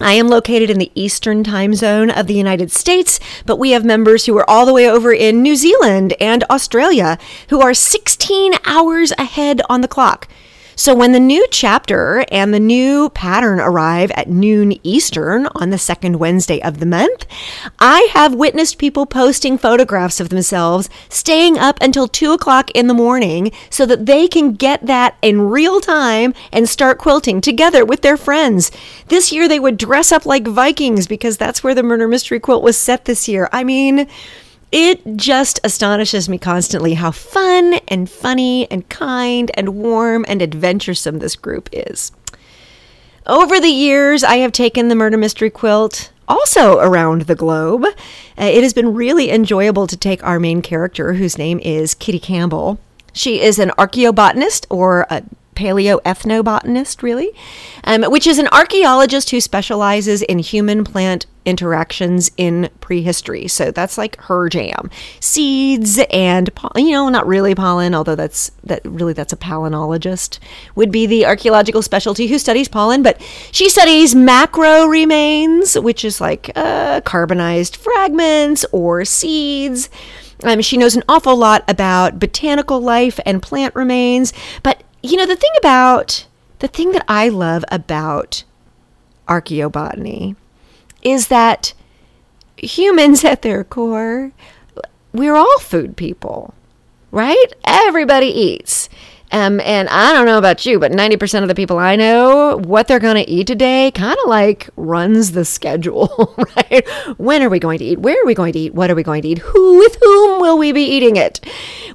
I 0.00 0.12
am 0.12 0.28
located 0.28 0.70
in 0.70 0.78
the 0.78 0.92
eastern 0.94 1.42
time 1.42 1.74
zone 1.74 2.10
of 2.10 2.28
the 2.28 2.34
United 2.34 2.70
States, 2.70 3.18
but 3.44 3.58
we 3.58 3.72
have 3.72 3.84
members 3.84 4.26
who 4.26 4.38
are 4.38 4.48
all 4.48 4.66
the 4.66 4.72
way 4.72 4.88
over 4.88 5.12
in 5.12 5.42
New 5.42 5.56
Zealand 5.56 6.14
and 6.20 6.44
Australia 6.44 7.18
who 7.48 7.60
are 7.60 7.74
16 7.74 8.52
hours 8.64 9.12
ahead 9.18 9.60
on 9.68 9.80
the 9.80 9.88
clock. 9.88 10.28
So 10.80 10.94
when 10.94 11.12
the 11.12 11.20
new 11.20 11.46
chapter 11.50 12.24
and 12.32 12.54
the 12.54 12.58
new 12.58 13.10
pattern 13.10 13.60
arrive 13.60 14.10
at 14.12 14.30
noon 14.30 14.80
Eastern 14.82 15.46
on 15.54 15.68
the 15.68 15.76
second 15.76 16.18
Wednesday 16.18 16.58
of 16.62 16.80
the 16.80 16.86
month, 16.86 17.26
I 17.78 18.08
have 18.14 18.34
witnessed 18.34 18.78
people 18.78 19.04
posting 19.04 19.58
photographs 19.58 20.20
of 20.20 20.30
themselves 20.30 20.88
staying 21.10 21.58
up 21.58 21.76
until 21.82 22.08
two 22.08 22.32
o'clock 22.32 22.70
in 22.70 22.86
the 22.86 22.94
morning 22.94 23.52
so 23.68 23.84
that 23.84 24.06
they 24.06 24.26
can 24.26 24.54
get 24.54 24.86
that 24.86 25.18
in 25.20 25.50
real 25.50 25.82
time 25.82 26.32
and 26.50 26.66
start 26.66 26.96
quilting 26.96 27.42
together 27.42 27.84
with 27.84 28.00
their 28.00 28.16
friends. 28.16 28.70
This 29.08 29.30
year 29.30 29.48
they 29.48 29.60
would 29.60 29.76
dress 29.76 30.10
up 30.10 30.24
like 30.24 30.46
Vikings 30.46 31.06
because 31.06 31.36
that's 31.36 31.62
where 31.62 31.74
the 31.74 31.82
murder 31.82 32.08
mystery 32.08 32.40
quilt 32.40 32.62
was 32.62 32.78
set 32.78 33.04
this 33.04 33.28
year. 33.28 33.50
I 33.52 33.64
mean, 33.64 34.08
it 34.72 35.16
just 35.16 35.60
astonishes 35.64 36.28
me 36.28 36.38
constantly 36.38 36.94
how 36.94 37.10
fun 37.10 37.74
and 37.88 38.08
funny 38.08 38.70
and 38.70 38.88
kind 38.88 39.50
and 39.54 39.70
warm 39.70 40.24
and 40.28 40.42
adventuresome 40.42 41.18
this 41.18 41.36
group 41.36 41.68
is. 41.72 42.12
Over 43.26 43.60
the 43.60 43.68
years, 43.68 44.24
I 44.24 44.36
have 44.36 44.52
taken 44.52 44.88
the 44.88 44.94
murder 44.94 45.16
mystery 45.16 45.50
quilt 45.50 46.12
also 46.30 46.78
around 46.78 47.22
the 47.22 47.34
globe. 47.34 47.84
Uh, 47.84 48.44
it 48.44 48.62
has 48.62 48.72
been 48.72 48.94
really 48.94 49.30
enjoyable 49.30 49.86
to 49.88 49.96
take 49.96 50.22
our 50.22 50.38
main 50.38 50.62
character, 50.62 51.14
whose 51.14 51.36
name 51.36 51.58
is 51.58 51.94
Kitty 51.94 52.20
Campbell. 52.20 52.78
She 53.12 53.40
is 53.40 53.58
an 53.58 53.70
archaeobotanist 53.70 54.66
or 54.70 55.06
a 55.10 55.22
paleoethnobotanist, 55.54 57.02
really, 57.02 57.30
um, 57.84 58.02
which 58.04 58.26
is 58.26 58.38
an 58.38 58.48
archaeologist 58.48 59.30
who 59.30 59.40
specializes 59.40 60.22
in 60.22 60.38
human 60.38 60.84
plant 60.84 61.26
interactions 61.44 62.30
in 62.36 62.68
prehistory. 62.80 63.48
So 63.48 63.70
that's 63.70 63.96
like 63.96 64.20
her 64.22 64.48
jam. 64.48 64.90
Seeds 65.20 65.98
and 66.10 66.50
you 66.76 66.92
know, 66.92 67.08
not 67.08 67.26
really 67.26 67.54
pollen, 67.54 67.94
although 67.94 68.14
that's 68.14 68.50
that 68.64 68.82
really 68.84 69.12
that's 69.12 69.32
a 69.32 69.36
palynologist 69.36 70.38
would 70.74 70.92
be 70.92 71.06
the 71.06 71.26
archaeological 71.26 71.82
specialty 71.82 72.26
who 72.26 72.38
studies 72.38 72.68
pollen, 72.68 73.02
but 73.02 73.20
she 73.52 73.68
studies 73.68 74.14
macro 74.14 74.86
remains, 74.86 75.78
which 75.78 76.04
is 76.04 76.20
like 76.20 76.50
uh, 76.56 77.00
carbonized 77.02 77.76
fragments 77.76 78.64
or 78.72 79.04
seeds. 79.04 79.88
Um, 80.42 80.62
she 80.62 80.76
knows 80.76 80.96
an 80.96 81.02
awful 81.08 81.36
lot 81.36 81.64
about 81.68 82.18
botanical 82.18 82.80
life 82.80 83.20
and 83.26 83.42
plant 83.42 83.74
remains, 83.74 84.32
but 84.62 84.82
you 85.02 85.16
know, 85.16 85.26
the 85.26 85.36
thing 85.36 85.52
about 85.58 86.26
the 86.58 86.68
thing 86.68 86.92
that 86.92 87.04
I 87.08 87.28
love 87.28 87.64
about 87.70 88.44
archaeobotany 89.28 90.36
is 91.02 91.28
that 91.28 91.72
humans 92.56 93.24
at 93.24 93.42
their 93.42 93.64
core, 93.64 94.32
we're 95.12 95.36
all 95.36 95.58
food 95.58 95.96
people, 95.96 96.54
right? 97.10 97.46
Everybody 97.64 98.26
eats. 98.26 98.88
Um, 99.32 99.60
and 99.60 99.88
I 99.88 100.12
don't 100.12 100.26
know 100.26 100.38
about 100.38 100.66
you, 100.66 100.80
but 100.80 100.90
90% 100.90 101.42
of 101.42 101.48
the 101.48 101.54
people 101.54 101.78
I 101.78 101.94
know, 101.94 102.58
what 102.58 102.88
they're 102.88 102.98
going 102.98 103.14
to 103.14 103.30
eat 103.30 103.46
today 103.46 103.92
kind 103.92 104.16
of 104.24 104.28
like 104.28 104.68
runs 104.76 105.32
the 105.32 105.44
schedule, 105.44 106.34
right? 106.56 106.88
When 107.16 107.42
are 107.42 107.48
we 107.48 107.60
going 107.60 107.78
to 107.78 107.84
eat? 107.84 108.00
Where 108.00 108.20
are 108.20 108.26
we 108.26 108.34
going 108.34 108.52
to 108.54 108.58
eat? 108.58 108.74
What 108.74 108.90
are 108.90 108.96
we 108.96 109.04
going 109.04 109.22
to 109.22 109.28
eat? 109.28 109.38
Who, 109.38 109.78
with 109.78 109.96
whom 110.02 110.40
will 110.40 110.58
we 110.58 110.72
be 110.72 110.82
eating 110.82 111.14
it? 111.14 111.44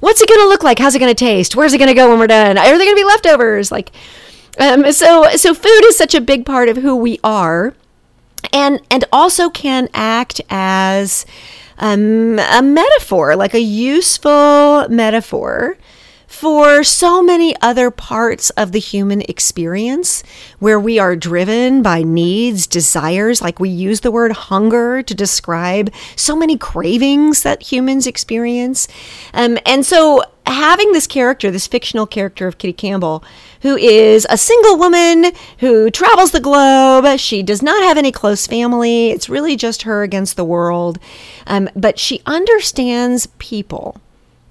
What's 0.00 0.22
it 0.22 0.28
going 0.28 0.40
to 0.40 0.48
look 0.48 0.62
like? 0.62 0.78
How's 0.78 0.94
it 0.94 0.98
going 0.98 1.14
to 1.14 1.24
taste? 1.24 1.54
Where's 1.54 1.74
it 1.74 1.78
going 1.78 1.88
to 1.88 1.94
go 1.94 2.08
when 2.08 2.18
we're 2.18 2.26
done? 2.26 2.56
Are 2.56 2.64
there 2.64 2.78
going 2.78 2.90
to 2.90 2.96
be 2.96 3.04
leftovers? 3.04 3.70
Like, 3.70 3.90
um, 4.58 4.90
so, 4.92 5.30
so 5.36 5.52
food 5.52 5.84
is 5.84 5.98
such 5.98 6.14
a 6.14 6.22
big 6.22 6.46
part 6.46 6.70
of 6.70 6.78
who 6.78 6.96
we 6.96 7.20
are 7.22 7.74
and, 8.50 8.80
and 8.90 9.04
also 9.12 9.50
can 9.50 9.90
act 9.92 10.40
as, 10.48 11.26
um, 11.78 12.38
a 12.38 12.62
metaphor, 12.62 13.36
like 13.36 13.52
a 13.52 13.60
useful 13.60 14.88
metaphor 14.88 15.76
for 16.36 16.84
so 16.84 17.22
many 17.22 17.56
other 17.62 17.90
parts 17.90 18.50
of 18.50 18.72
the 18.72 18.78
human 18.78 19.22
experience 19.22 20.22
where 20.58 20.78
we 20.78 20.98
are 20.98 21.16
driven 21.16 21.80
by 21.80 22.02
needs, 22.02 22.66
desires, 22.66 23.40
like 23.40 23.58
we 23.58 23.70
use 23.70 24.00
the 24.00 24.10
word 24.10 24.32
hunger 24.32 25.02
to 25.02 25.14
describe 25.14 25.90
so 26.14 26.36
many 26.36 26.58
cravings 26.58 27.42
that 27.42 27.62
humans 27.62 28.06
experience. 28.06 28.86
Um, 29.32 29.56
and 29.64 29.86
so 29.86 30.24
having 30.46 30.92
this 30.92 31.06
character, 31.06 31.50
this 31.50 31.66
fictional 31.66 32.06
character 32.06 32.46
of 32.46 32.58
Kitty 32.58 32.74
Campbell, 32.74 33.24
who 33.62 33.74
is 33.78 34.26
a 34.28 34.36
single 34.36 34.78
woman 34.78 35.32
who 35.60 35.90
travels 35.90 36.32
the 36.32 36.40
globe. 36.40 37.18
She 37.18 37.42
does 37.42 37.62
not 37.62 37.82
have 37.84 37.96
any 37.96 38.12
close 38.12 38.46
family. 38.46 39.08
It's 39.08 39.30
really 39.30 39.56
just 39.56 39.82
her 39.84 40.02
against 40.02 40.36
the 40.36 40.44
world. 40.44 40.98
Um, 41.46 41.70
but 41.74 41.98
she 41.98 42.20
understands 42.26 43.26
people 43.38 43.98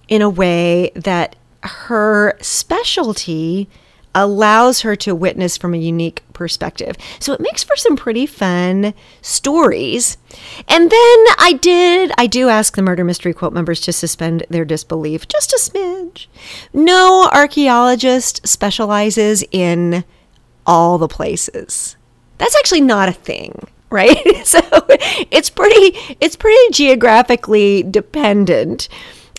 in 0.08 0.24
a 0.24 0.30
way 0.30 0.92
that 0.96 1.36
her 1.66 2.38
specialty 2.42 3.70
allows 4.16 4.82
her 4.82 4.96
to 4.96 5.14
witness 5.14 5.58
from 5.58 5.74
a 5.74 5.78
unique 5.78 6.24
perspective. 6.32 6.96
So 7.20 7.34
it 7.34 7.42
makes 7.42 7.64
for 7.64 7.76
some 7.76 7.98
pretty 7.98 8.26
fun 8.26 8.94
stories. 9.22 10.18
And 10.70 10.90
then 10.90 11.26
I 11.38 11.60
did, 11.62 12.14
I 12.18 12.26
do 12.26 12.48
ask 12.48 12.76
the 12.76 12.82
murder 12.82 13.04
mystery 13.04 13.34
quilt 13.34 13.54
members 13.54 13.82
to 13.82 13.94
suspend 13.94 14.46
their 14.50 14.64
disbelief 14.64 15.28
just 15.28 15.52
a 15.52 15.60
smidge. 15.60 16.28
No 16.74 17.30
archaeologist 17.34 18.48
specializes 18.48 19.44
in 19.52 20.06
all 20.66 20.98
the 20.98 21.10
places. 21.10 21.98
That's 22.38 22.56
actually 22.56 22.82
not 22.82 23.10
a 23.10 23.14
thing 23.14 23.68
right 23.92 24.18
so 24.44 24.60
it's 25.32 25.50
pretty 25.50 25.98
it's 26.20 26.36
pretty 26.36 26.72
geographically 26.72 27.84
dependent 27.84 28.90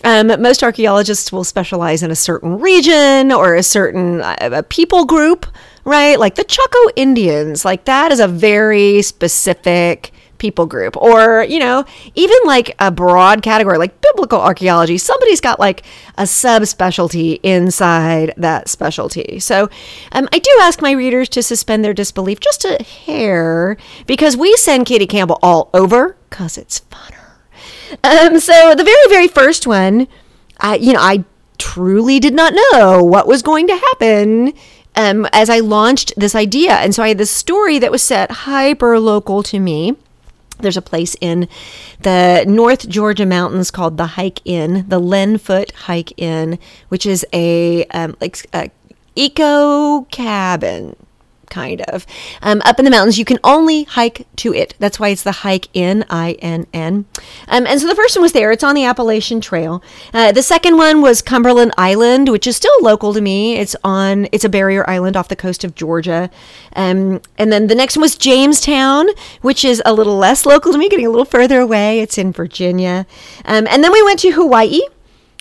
um, 0.03 0.27
most 0.41 0.63
archaeologists 0.63 1.31
will 1.31 1.43
specialize 1.43 2.03
in 2.03 2.11
a 2.11 2.15
certain 2.15 2.59
region 2.59 3.31
or 3.31 3.55
a 3.55 3.63
certain 3.63 4.21
uh, 4.21 4.35
a 4.39 4.63
people 4.63 5.05
group, 5.05 5.45
right? 5.85 6.19
Like 6.19 6.35
the 6.35 6.43
Chaco 6.43 6.77
Indians, 6.95 7.65
like 7.65 7.85
that 7.85 8.11
is 8.11 8.19
a 8.19 8.27
very 8.27 9.01
specific 9.01 10.11
people 10.37 10.65
group. 10.65 10.95
Or, 10.97 11.43
you 11.43 11.59
know, 11.59 11.85
even 12.15 12.37
like 12.45 12.75
a 12.79 12.91
broad 12.91 13.41
category 13.41 13.77
like 13.77 13.99
biblical 14.01 14.39
archaeology, 14.39 14.97
somebody's 14.97 15.41
got 15.41 15.59
like 15.59 15.83
a 16.17 16.23
subspecialty 16.23 17.39
inside 17.43 18.33
that 18.37 18.69
specialty. 18.69 19.39
So 19.39 19.69
um, 20.11 20.27
I 20.31 20.39
do 20.39 20.51
ask 20.61 20.81
my 20.81 20.91
readers 20.91 21.29
to 21.29 21.43
suspend 21.43 21.83
their 21.83 21.93
disbelief 21.93 22.39
just 22.39 22.65
a 22.65 22.83
hair 22.83 23.77
because 24.05 24.37
we 24.37 24.55
send 24.57 24.85
Kitty 24.85 25.07
Campbell 25.07 25.39
all 25.41 25.69
over 25.73 26.17
because 26.29 26.57
it's 26.57 26.81
funner. 26.91 27.16
Um, 28.03 28.39
so 28.39 28.75
the 28.75 28.83
very, 28.83 29.07
very 29.09 29.27
first 29.27 29.67
one, 29.67 30.07
I, 30.59 30.75
you 30.75 30.93
know, 30.93 30.99
I 30.99 31.23
truly 31.57 32.19
did 32.19 32.33
not 32.33 32.53
know 32.53 33.03
what 33.03 33.27
was 33.27 33.41
going 33.41 33.67
to 33.67 33.75
happen 33.75 34.53
um, 34.95 35.27
as 35.31 35.49
I 35.49 35.59
launched 35.59 36.13
this 36.17 36.35
idea. 36.35 36.73
And 36.73 36.93
so 36.93 37.03
I 37.03 37.09
had 37.09 37.17
this 37.17 37.31
story 37.31 37.79
that 37.79 37.91
was 37.91 38.03
set 38.03 38.31
hyper 38.31 38.99
local 38.99 39.43
to 39.43 39.59
me. 39.59 39.95
There's 40.59 40.77
a 40.77 40.81
place 40.81 41.15
in 41.21 41.47
the 42.01 42.43
North 42.47 42.89
Georgia 42.89 43.27
mountains 43.27 43.69
called 43.69 43.97
the 43.97 44.07
Hike 44.07 44.41
Inn, 44.43 44.85
the 44.87 44.99
Len 44.99 45.37
Foote 45.37 45.71
Hike 45.71 46.13
Inn, 46.17 46.57
which 46.89 47.05
is 47.05 47.25
a 47.31 47.85
um, 47.87 48.17
like 48.19 48.43
a 48.53 48.71
eco 49.15 50.01
cabin 50.05 50.95
kind 51.49 51.81
of. 51.81 52.05
Um, 52.41 52.61
up 52.65 52.79
in 52.79 52.85
the 52.85 52.91
mountains, 52.91 53.17
you 53.17 53.25
can 53.25 53.39
only 53.43 53.83
hike 53.83 54.27
to 54.37 54.53
it. 54.53 54.73
That's 54.79 54.99
why 54.99 55.09
it's 55.09 55.23
the 55.23 55.31
Hike 55.31 55.67
in 55.73 56.05
I 56.09 56.33
N 56.39 56.65
N. 56.73 57.05
Um, 57.47 57.67
and 57.67 57.79
so 57.79 57.87
the 57.87 57.95
first 57.95 58.15
one 58.15 58.23
was 58.23 58.31
there. 58.31 58.51
It's 58.51 58.63
on 58.63 58.75
the 58.75 58.85
Appalachian 58.85 59.41
Trail. 59.41 59.83
Uh, 60.13 60.31
the 60.31 60.41
second 60.41 60.77
one 60.77 61.01
was 61.01 61.21
Cumberland 61.21 61.73
Island, 61.77 62.29
which 62.29 62.47
is 62.47 62.55
still 62.55 62.75
local 62.81 63.13
to 63.13 63.21
me. 63.21 63.57
It's 63.57 63.75
on. 63.83 64.27
It's 64.31 64.45
a 64.45 64.49
barrier 64.49 64.89
island 64.89 65.15
off 65.15 65.27
the 65.27 65.35
coast 65.35 65.63
of 65.63 65.75
Georgia. 65.75 66.29
Um, 66.75 67.21
and 67.37 67.51
then 67.51 67.67
the 67.67 67.75
next 67.75 67.95
one 67.95 68.01
was 68.01 68.17
Jamestown, 68.17 69.09
which 69.41 69.63
is 69.63 69.81
a 69.85 69.93
little 69.93 70.17
less 70.17 70.45
local 70.45 70.71
to 70.71 70.77
me, 70.77 70.89
getting 70.89 71.05
a 71.05 71.09
little 71.09 71.25
further 71.25 71.59
away. 71.59 71.99
It's 71.99 72.17
in 72.17 72.31
Virginia. 72.31 73.05
Um, 73.45 73.67
and 73.67 73.83
then 73.83 73.91
we 73.91 74.01
went 74.03 74.19
to 74.19 74.31
Hawaii, 74.31 74.81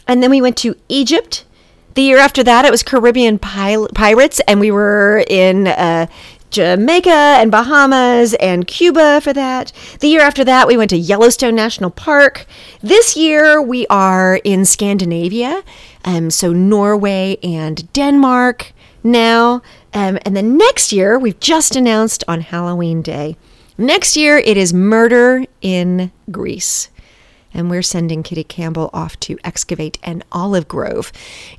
and 0.07 0.23
then 0.23 0.31
we 0.31 0.43
went 0.43 0.57
to 0.59 0.77
Egypt. 0.89 1.46
The 1.97 2.03
year 2.03 2.19
after 2.19 2.45
that, 2.45 2.67
it 2.67 2.71
was 2.71 2.83
Caribbean 2.83 3.39
Pil- 3.39 3.89
Pirates, 3.95 4.39
and 4.47 4.61
we 4.61 4.71
were 4.71 5.25
in 5.31 5.67
uh, 5.67 6.09
Jamaica 6.51 7.09
and 7.09 7.51
Bahamas 7.51 8.35
and 8.35 8.67
Cuba 8.67 9.23
for 9.23 9.33
that. 9.33 9.73
The 10.01 10.09
year 10.09 10.21
after 10.21 10.45
that, 10.45 10.69
we 10.69 10.77
went 10.77 10.91
to 10.91 10.99
Yellowstone 10.99 11.55
National 11.55 11.89
Park. 11.89 12.45
This 12.83 13.17
year, 13.17 13.63
we 13.63 13.87
are 13.87 14.43
in 14.45 14.67
Scandinavia, 14.67 15.63
um, 16.05 16.29
so 16.29 16.53
Norway 16.53 17.39
and 17.43 17.91
Denmark 17.95 18.75
now. 19.03 19.63
Um, 19.95 20.19
and 20.27 20.37
then 20.37 20.59
next 20.59 20.93
year, 20.93 21.19
we've 21.19 21.41
just 21.41 21.77
announced 21.77 22.23
on 22.29 22.43
Halloween 22.43 23.01
Day. 23.01 23.39
Next 23.79 24.19
year, 24.19 24.37
it 24.37 24.59
is 24.59 24.75
Murder 24.75 25.47
in 25.63 26.13
Greece 26.31 26.91
and 27.57 27.71
we're 27.71 27.83
sending 27.83 28.23
Kitty 28.23 28.45
Campbell 28.45 28.91
off 28.93 29.19
to 29.21 29.39
excavate 29.43 29.99
an 30.03 30.23
olive 30.31 30.69
grove 30.69 31.11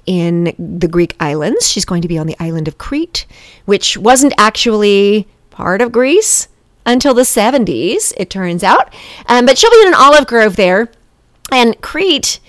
in 0.05 0.53
the 0.57 0.87
Greek 0.87 1.15
islands. 1.19 1.69
She's 1.69 1.85
going 1.85 2.03
to 2.03 2.07
be 2.07 2.19
on 2.19 2.27
the 2.27 2.37
island 2.39 2.67
of 2.67 2.77
Crete, 2.77 3.25
which 3.65 3.97
wasn't 3.97 4.33
actually 4.37 5.27
part 5.49 5.81
of 5.81 5.91
Greece 5.91 6.47
until 6.85 7.13
the 7.13 7.23
70s, 7.23 8.13
it 8.15 8.29
turns 8.29 8.63
out. 8.63 8.93
Um, 9.25 9.45
but 9.45 9.57
she'll 9.57 9.71
be 9.71 9.81
in 9.81 9.87
an 9.89 9.93
olive 9.95 10.27
grove 10.27 10.55
there. 10.55 10.89
And 11.51 11.79
Crete, 11.81 12.39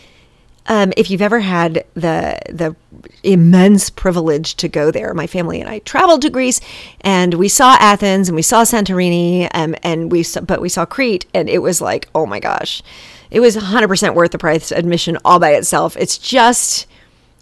um, 0.67 0.93
if 0.97 1.11
you've 1.11 1.23
ever 1.23 1.41
had 1.41 1.85
the 1.95 2.39
the 2.51 2.77
immense 3.23 3.91
privilege 3.91 4.55
to 4.57 4.69
go 4.69 4.91
there, 4.91 5.15
my 5.15 5.27
family 5.27 5.61
and 5.61 5.71
I 5.71 5.79
traveled 5.81 6.23
to 6.23 6.31
Greece, 6.31 6.61
and 7.01 7.35
we 7.35 7.49
saw 7.49 7.77
Athens 7.81 8.29
and 8.29 8.37
we 8.37 8.43
saw 8.43 8.63
Santorini, 8.63 9.49
um, 9.55 9.75
and 9.83 10.13
we 10.13 10.23
saw, 10.23 10.41
but 10.41 10.61
we 10.61 10.69
saw 10.69 10.85
Crete, 10.85 11.27
and 11.33 11.49
it 11.49 11.59
was 11.59 11.81
like, 11.81 12.09
oh 12.15 12.27
my 12.27 12.39
gosh, 12.39 12.83
it 13.31 13.41
was 13.41 13.57
100% 13.57 14.15
worth 14.15 14.31
the 14.33 14.39
price 14.39 14.73
admission 14.73 15.19
all 15.25 15.39
by 15.39 15.55
itself. 15.55 15.97
It's 15.97 16.19
just 16.19 16.87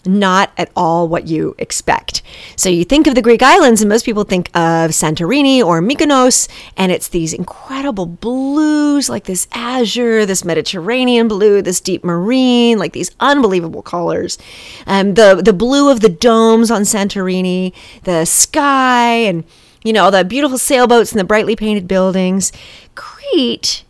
not 0.06 0.50
at 0.56 0.70
all 0.76 1.08
what 1.08 1.26
you 1.26 1.54
expect. 1.58 2.22
So 2.56 2.68
you 2.68 2.84
think 2.84 3.06
of 3.06 3.14
the 3.14 3.22
Greek 3.22 3.42
islands, 3.42 3.82
and 3.82 3.88
most 3.88 4.04
people 4.04 4.24
think 4.24 4.48
of 4.48 4.90
Santorini 4.90 5.62
or 5.62 5.80
Mykonos, 5.80 6.48
and 6.76 6.92
it's 6.92 7.08
these 7.08 7.32
incredible 7.32 8.06
blues, 8.06 9.08
like 9.08 9.24
this 9.24 9.48
azure, 9.52 10.24
this 10.24 10.44
Mediterranean 10.44 11.28
blue, 11.28 11.62
this 11.62 11.80
deep 11.80 12.04
marine, 12.04 12.78
like 12.78 12.92
these 12.92 13.10
unbelievable 13.20 13.82
colors. 13.82 14.38
Um, 14.86 15.14
the 15.14 15.40
the 15.44 15.52
blue 15.52 15.90
of 15.90 16.00
the 16.00 16.08
domes 16.08 16.70
on 16.70 16.82
Santorini, 16.82 17.72
the 18.04 18.24
sky, 18.24 19.08
and 19.08 19.44
you 19.84 19.92
know 19.92 20.04
all 20.04 20.10
the 20.10 20.24
beautiful 20.24 20.58
sailboats 20.58 21.12
and 21.12 21.20
the 21.20 21.24
brightly 21.24 21.56
painted 21.56 21.88
buildings. 21.88 22.52
Crete 22.94 23.84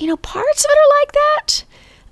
you 0.00 0.06
know, 0.06 0.16
parts 0.16 0.64
of 0.64 0.70
it 0.70 0.78
are 0.78 1.00
like 1.00 1.12
that. 1.12 1.64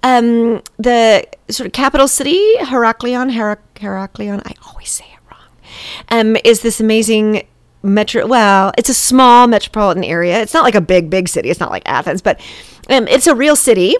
Um, 0.02 0.62
the 0.78 1.26
sort 1.48 1.66
of 1.66 1.72
capital 1.72 2.06
city, 2.06 2.40
Heraklion, 2.58 3.32
Herac- 3.32 3.58
Heraklion, 3.76 4.42
I 4.46 4.54
always 4.68 4.90
say 4.90 5.04
it 5.04 5.18
wrong, 5.30 5.40
um, 6.10 6.36
is 6.44 6.60
this 6.62 6.80
amazing 6.80 7.46
metro. 7.82 8.26
Well, 8.26 8.72
it's 8.78 8.88
a 8.88 8.94
small 8.94 9.46
metropolitan 9.46 10.04
area. 10.04 10.40
It's 10.40 10.54
not 10.54 10.62
like 10.64 10.74
a 10.74 10.80
big, 10.80 11.10
big 11.10 11.28
city. 11.28 11.50
It's 11.50 11.60
not 11.60 11.70
like 11.70 11.82
Athens, 11.86 12.22
but 12.22 12.40
um, 12.88 13.08
it's 13.08 13.26
a 13.26 13.34
real 13.34 13.56
city 13.56 13.96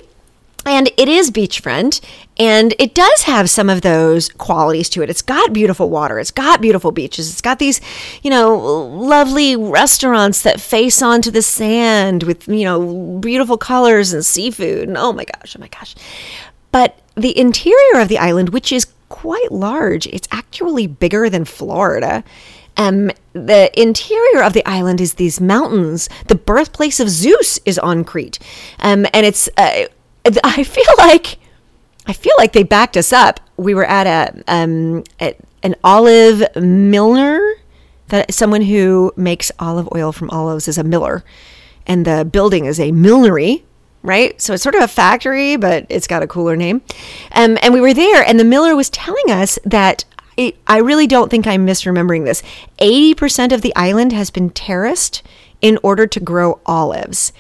and 0.66 0.90
it 0.96 1.08
is 1.08 1.30
beachfront 1.30 2.00
and 2.36 2.74
it 2.78 2.94
does 2.94 3.22
have 3.22 3.50
some 3.50 3.68
of 3.68 3.82
those 3.82 4.28
qualities 4.28 4.88
to 4.90 5.02
it. 5.02 5.10
It's 5.10 5.22
got 5.22 5.52
beautiful 5.52 5.90
water. 5.90 6.18
It's 6.18 6.30
got 6.30 6.60
beautiful 6.60 6.92
beaches. 6.92 7.30
It's 7.30 7.40
got 7.40 7.58
these 7.58 7.80
you 8.22 8.30
know 8.30 8.56
lovely 8.56 9.56
restaurants 9.56 10.42
that 10.42 10.60
face 10.60 11.02
onto 11.02 11.30
the 11.30 11.42
sand 11.42 12.22
with 12.24 12.48
you 12.48 12.64
know 12.64 13.18
beautiful 13.18 13.58
colors 13.58 14.12
and 14.12 14.24
seafood. 14.24 14.88
And 14.88 14.96
oh 14.96 15.12
my 15.12 15.24
gosh 15.24 15.56
oh 15.56 15.60
my 15.60 15.68
gosh. 15.68 15.94
But 16.70 16.98
the 17.14 17.36
interior 17.38 18.00
of 18.00 18.08
the 18.08 18.18
island 18.18 18.50
which 18.50 18.72
is 18.72 18.86
quite 19.08 19.50
large 19.50 20.06
it's 20.08 20.28
actually 20.30 20.86
bigger 20.86 21.30
than 21.30 21.44
florida. 21.44 22.22
Um, 22.76 23.10
the 23.32 23.70
interior 23.78 24.42
of 24.44 24.52
the 24.52 24.64
island 24.64 25.00
is 25.00 25.14
these 25.14 25.40
mountains. 25.40 26.08
The 26.28 26.36
birthplace 26.36 27.00
of 27.00 27.08
Zeus 27.08 27.58
is 27.64 27.76
on 27.76 28.04
Crete, 28.04 28.38
um, 28.78 29.04
and 29.12 29.26
it's 29.26 29.48
uh, 29.56 29.86
I 30.44 30.64
feel 30.64 30.94
like 30.99 31.38
I 32.06 32.12
feel 32.12 32.35
like 32.38 32.52
they 32.52 32.62
backed 32.62 32.97
us 32.97 33.12
up. 33.12 33.40
We 33.56 33.75
were 33.75 33.85
at 33.85 34.06
a 34.06 34.42
um 34.49 35.04
at 35.20 35.37
an 35.62 35.75
olive 35.85 36.42
milliner 36.56 37.40
that 38.08 38.32
someone 38.32 38.62
who 38.62 39.12
makes 39.16 39.52
olive 39.58 39.88
oil 39.94 40.12
from 40.12 40.30
olives 40.30 40.68
is 40.68 40.78
a 40.78 40.85
miller. 40.85 41.25
And 41.87 42.04
the 42.06 42.25
building 42.25 42.66
is 42.66 42.80
a 42.80 42.92
millinery 42.92 43.64
right? 44.02 44.40
So 44.40 44.54
it's 44.54 44.62
sort 44.62 44.76
of 44.76 44.82
a 44.82 44.88
factory 44.88 45.56
but 45.56 45.87
it's 45.88 46.06
got 46.06 46.23
a 46.23 46.26
cooler 46.26 46.56
name. 46.56 46.82
Um, 47.32 47.58
and 47.62 47.75
we 47.75 47.80
were 47.80 47.94
there 47.94 48.23
and 48.23 48.38
the 48.38 48.44
miller 48.44 48.76
was 48.76 48.90
telling 48.90 49.30
us 49.30 49.58
that 49.64 50.04
i 50.68 50.76
really 50.76 51.08
don't 51.08 51.30
think 51.30 51.49
i'm 51.49 51.66
misremembering 51.66 52.25
this. 52.25 52.42
80% 52.78 53.52
of 53.52 53.62
the 53.62 53.75
island 53.75 54.12
has 54.12 54.30
been 54.30 54.50
terraced 54.50 55.23
in 55.61 55.78
order 55.82 56.06
to 56.06 56.20
grow 56.20 56.61
olives 56.64 57.32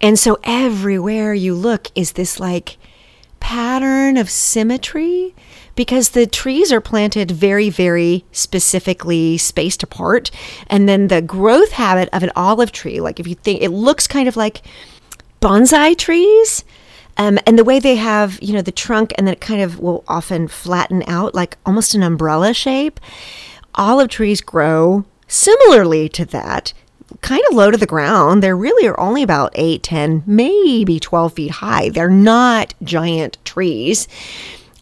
and 0.00 0.18
so 0.18 0.38
everywhere 0.44 1.34
you 1.34 1.54
look 1.54 1.88
is 1.94 2.12
this 2.12 2.38
like 2.38 2.76
pattern 3.40 4.16
of 4.16 4.30
symmetry 4.30 5.34
because 5.74 6.10
the 6.10 6.26
trees 6.26 6.72
are 6.72 6.80
planted 6.80 7.30
very, 7.30 7.68
very 7.68 8.24
specifically 8.32 9.36
spaced 9.36 9.82
apart. 9.82 10.30
And 10.68 10.88
then 10.88 11.08
the 11.08 11.20
growth 11.20 11.72
habit 11.72 12.08
of 12.12 12.22
an 12.22 12.30
olive 12.36 12.72
tree, 12.72 13.00
like 13.00 13.20
if 13.20 13.26
you 13.26 13.34
think 13.34 13.60
it 13.60 13.70
looks 13.70 14.06
kind 14.06 14.28
of 14.28 14.36
like 14.36 14.62
bonsai 15.40 15.96
trees. 15.96 16.64
Um, 17.16 17.38
and 17.46 17.58
the 17.58 17.64
way 17.64 17.78
they 17.78 17.96
have, 17.96 18.42
you 18.42 18.54
know, 18.54 18.62
the 18.62 18.72
trunk 18.72 19.12
and 19.16 19.26
then 19.26 19.34
it 19.34 19.40
kind 19.40 19.60
of 19.60 19.78
will 19.78 20.04
often 20.08 20.48
flatten 20.48 21.04
out 21.06 21.34
like 21.34 21.58
almost 21.64 21.94
an 21.94 22.02
umbrella 22.02 22.54
shape. 22.54 22.98
Olive 23.74 24.08
trees 24.08 24.40
grow 24.40 25.04
similarly 25.28 26.08
to 26.08 26.24
that 26.24 26.72
kind 27.24 27.42
of 27.48 27.56
low 27.56 27.70
to 27.70 27.78
the 27.78 27.86
ground. 27.86 28.42
They 28.42 28.52
really 28.52 28.86
are 28.86 29.00
only 29.00 29.22
about 29.22 29.52
8, 29.54 29.82
10, 29.82 30.22
maybe 30.26 31.00
12 31.00 31.32
feet 31.32 31.50
high. 31.52 31.88
They're 31.88 32.08
not 32.10 32.74
giant 32.82 33.38
trees. 33.44 34.06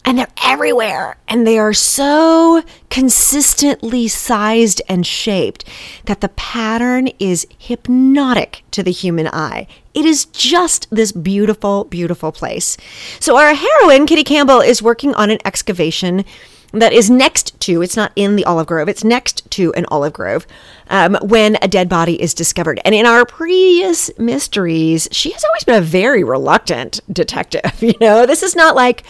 and 0.05 0.17
they're 0.17 0.27
everywhere 0.43 1.15
and 1.29 1.47
they 1.47 1.57
are 1.57 1.71
so 1.71 2.61
consistently 2.89 4.05
sized 4.09 4.81
and 4.89 5.07
shaped 5.07 5.63
that 6.07 6.19
the 6.19 6.27
pattern 6.27 7.07
is 7.19 7.47
hypnotic 7.57 8.63
to 8.71 8.83
the 8.83 8.91
human 8.91 9.29
eye. 9.29 9.65
It 9.93 10.03
is 10.03 10.25
just 10.25 10.87
this 10.91 11.13
beautiful, 11.13 11.85
beautiful 11.85 12.33
place. 12.33 12.75
So, 13.21 13.37
our 13.37 13.53
heroine, 13.53 14.05
Kitty 14.05 14.25
Campbell, 14.25 14.59
is 14.59 14.81
working 14.81 15.15
on 15.15 15.29
an 15.29 15.39
excavation 15.45 16.25
that 16.73 16.91
is 16.91 17.09
next 17.09 17.59
to, 17.61 17.81
it's 17.81 17.95
not 17.95 18.11
in 18.15 18.35
the 18.35 18.45
olive 18.45 18.67
grove, 18.67 18.89
it's 18.89 19.03
next 19.03 19.49
to 19.51 19.73
an 19.73 19.85
olive 19.89 20.13
grove 20.13 20.47
um, 20.89 21.17
when 21.21 21.57
a 21.61 21.67
dead 21.67 21.87
body 21.87 22.21
is 22.21 22.33
discovered. 22.33 22.79
And 22.83 22.95
in 22.95 23.05
our 23.05 23.25
previous 23.25 24.09
mysteries, 24.17 25.07
she 25.11 25.31
has 25.31 25.43
always 25.43 25.63
been 25.63 25.75
a 25.75 25.81
very 25.81 26.23
reluctant 26.23 26.99
detective. 27.11 27.61
You 27.83 27.93
know, 27.99 28.25
this 28.25 28.43
is 28.43 28.55
not 28.55 28.75
like, 28.75 29.03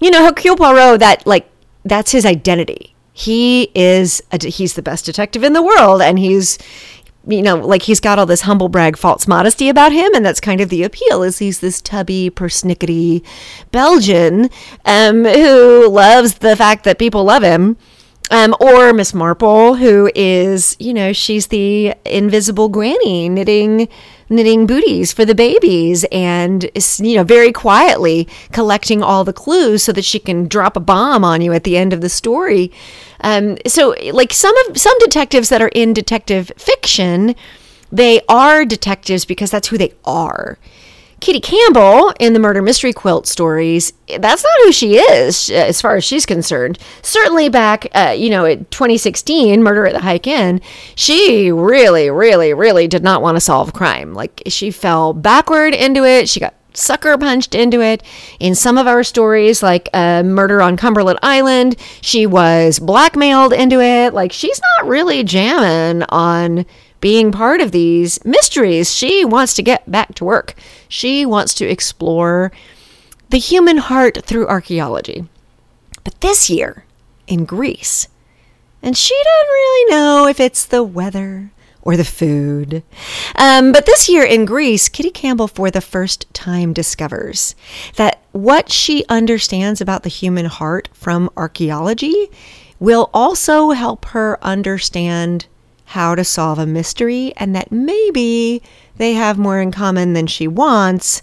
you 0.00 0.10
know, 0.10 0.24
Hercule 0.24 0.56
Poirot, 0.56 1.00
that 1.00 1.26
like, 1.26 1.50
that's 1.84 2.12
his 2.12 2.24
identity. 2.24 2.94
He 3.12 3.70
is, 3.74 4.22
a, 4.32 4.46
he's 4.46 4.74
the 4.74 4.82
best 4.82 5.04
detective 5.04 5.42
in 5.42 5.52
the 5.52 5.62
world 5.62 6.00
and 6.00 6.18
he's, 6.18 6.58
you 7.26 7.42
know, 7.42 7.56
like 7.56 7.82
he's 7.82 8.00
got 8.00 8.18
all 8.18 8.26
this 8.26 8.42
humble 8.42 8.68
brag, 8.68 8.96
false 8.96 9.26
modesty 9.26 9.68
about 9.68 9.92
him, 9.92 10.14
and 10.14 10.24
that's 10.24 10.40
kind 10.40 10.60
of 10.60 10.68
the 10.68 10.82
appeal. 10.82 11.22
Is 11.22 11.38
he's 11.38 11.60
this 11.60 11.80
tubby, 11.80 12.30
persnickety 12.30 13.24
Belgian 13.72 14.50
um, 14.84 15.24
who 15.24 15.88
loves 15.88 16.34
the 16.38 16.56
fact 16.56 16.84
that 16.84 16.98
people 16.98 17.24
love 17.24 17.42
him, 17.42 17.76
um, 18.30 18.54
or 18.60 18.92
Miss 18.92 19.14
Marple, 19.14 19.74
who 19.74 20.10
is, 20.14 20.76
you 20.78 20.92
know, 20.92 21.12
she's 21.12 21.48
the 21.48 21.94
invisible 22.04 22.68
granny 22.68 23.28
knitting 23.28 23.88
knitting 24.28 24.66
booties 24.66 25.12
for 25.12 25.24
the 25.24 25.36
babies 25.36 26.04
and 26.10 26.68
you 26.98 27.14
know 27.14 27.22
very 27.22 27.52
quietly 27.52 28.26
collecting 28.50 29.00
all 29.00 29.22
the 29.22 29.32
clues 29.32 29.84
so 29.84 29.92
that 29.92 30.04
she 30.04 30.18
can 30.18 30.48
drop 30.48 30.76
a 30.76 30.80
bomb 30.80 31.24
on 31.24 31.40
you 31.40 31.52
at 31.52 31.62
the 31.62 31.76
end 31.76 31.92
of 31.92 32.00
the 32.00 32.08
story 32.08 32.72
um, 33.20 33.56
so 33.66 33.94
like 34.12 34.32
some 34.32 34.56
of 34.68 34.78
some 34.78 34.98
detectives 34.98 35.48
that 35.48 35.62
are 35.62 35.70
in 35.74 35.92
detective 35.92 36.52
fiction 36.56 37.34
they 37.92 38.20
are 38.28 38.64
detectives 38.64 39.24
because 39.24 39.50
that's 39.50 39.68
who 39.68 39.78
they 39.78 39.92
are 40.04 40.58
Kitty 41.20 41.40
Campbell 41.40 42.12
in 42.20 42.34
the 42.34 42.38
murder 42.38 42.60
mystery 42.60 42.92
quilt 42.92 43.26
stories, 43.26 43.94
that's 44.18 44.44
not 44.44 44.52
who 44.64 44.72
she 44.72 44.96
is 44.96 45.48
as 45.50 45.80
far 45.80 45.96
as 45.96 46.04
she's 46.04 46.26
concerned. 46.26 46.78
Certainly 47.00 47.48
back, 47.48 47.86
uh, 47.94 48.14
you 48.16 48.28
know, 48.28 48.44
in 48.44 48.66
2016, 48.66 49.62
Murder 49.62 49.86
at 49.86 49.94
the 49.94 50.00
Hike 50.00 50.26
Inn, 50.26 50.60
she 50.94 51.50
really, 51.50 52.10
really, 52.10 52.52
really 52.52 52.86
did 52.86 53.02
not 53.02 53.22
want 53.22 53.36
to 53.36 53.40
solve 53.40 53.72
crime. 53.72 54.12
Like 54.12 54.42
she 54.48 54.70
fell 54.70 55.14
backward 55.14 55.74
into 55.74 56.04
it. 56.04 56.28
She 56.28 56.38
got 56.38 56.54
sucker 56.76 57.16
punched 57.18 57.54
into 57.54 57.80
it. 57.80 58.02
In 58.40 58.54
some 58.54 58.78
of 58.78 58.86
our 58.86 59.02
stories, 59.02 59.62
like 59.62 59.88
uh, 59.92 60.22
Murder 60.22 60.62
on 60.62 60.76
Cumberland 60.76 61.18
Island, 61.22 61.76
she 62.00 62.26
was 62.26 62.78
blackmailed 62.78 63.52
into 63.52 63.80
it. 63.80 64.14
Like 64.14 64.32
she's 64.32 64.60
not 64.78 64.88
really 64.88 65.24
jamming 65.24 66.04
on 66.08 66.66
being 67.00 67.32
part 67.32 67.60
of 67.60 67.72
these 67.72 68.24
mysteries. 68.24 68.94
She 68.94 69.24
wants 69.24 69.54
to 69.54 69.62
get 69.62 69.90
back 69.90 70.14
to 70.16 70.24
work. 70.24 70.54
She 70.88 71.26
wants 71.26 71.54
to 71.54 71.66
explore 71.66 72.52
the 73.30 73.38
human 73.38 73.78
heart 73.78 74.24
through 74.24 74.48
archaeology. 74.48 75.26
But 76.04 76.20
this 76.20 76.48
year 76.48 76.84
in 77.26 77.44
Greece, 77.44 78.08
and 78.82 78.96
she 78.96 79.14
doesn't 79.24 79.48
really 79.48 79.90
know 79.90 80.26
if 80.28 80.38
it's 80.38 80.64
the 80.64 80.82
weather 80.82 81.50
or 81.86 81.96
the 81.96 82.04
food. 82.04 82.82
Um, 83.36 83.70
but 83.70 83.86
this 83.86 84.08
year 84.08 84.24
in 84.24 84.44
Greece, 84.44 84.88
Kitty 84.88 85.10
Campbell 85.10 85.46
for 85.46 85.70
the 85.70 85.80
first 85.80 86.26
time 86.34 86.72
discovers 86.72 87.54
that 87.94 88.20
what 88.32 88.70
she 88.72 89.04
understands 89.08 89.80
about 89.80 90.02
the 90.02 90.08
human 90.08 90.46
heart 90.46 90.88
from 90.92 91.30
archaeology 91.36 92.26
will 92.80 93.08
also 93.14 93.70
help 93.70 94.04
her 94.06 94.36
understand 94.42 95.46
how 95.84 96.16
to 96.16 96.24
solve 96.24 96.58
a 96.58 96.66
mystery 96.66 97.32
and 97.36 97.54
that 97.54 97.70
maybe 97.70 98.60
they 98.96 99.12
have 99.12 99.38
more 99.38 99.60
in 99.60 99.70
common 99.70 100.12
than 100.12 100.26
she 100.26 100.48
wants, 100.48 101.22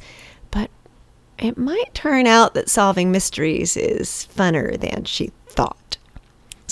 but 0.50 0.72
it 1.38 1.58
might 1.58 1.94
turn 1.94 2.26
out 2.26 2.54
that 2.54 2.70
solving 2.70 3.12
mysteries 3.12 3.76
is 3.76 4.30
funner 4.34 4.80
than 4.80 5.04
she 5.04 5.30
thought. 5.46 5.98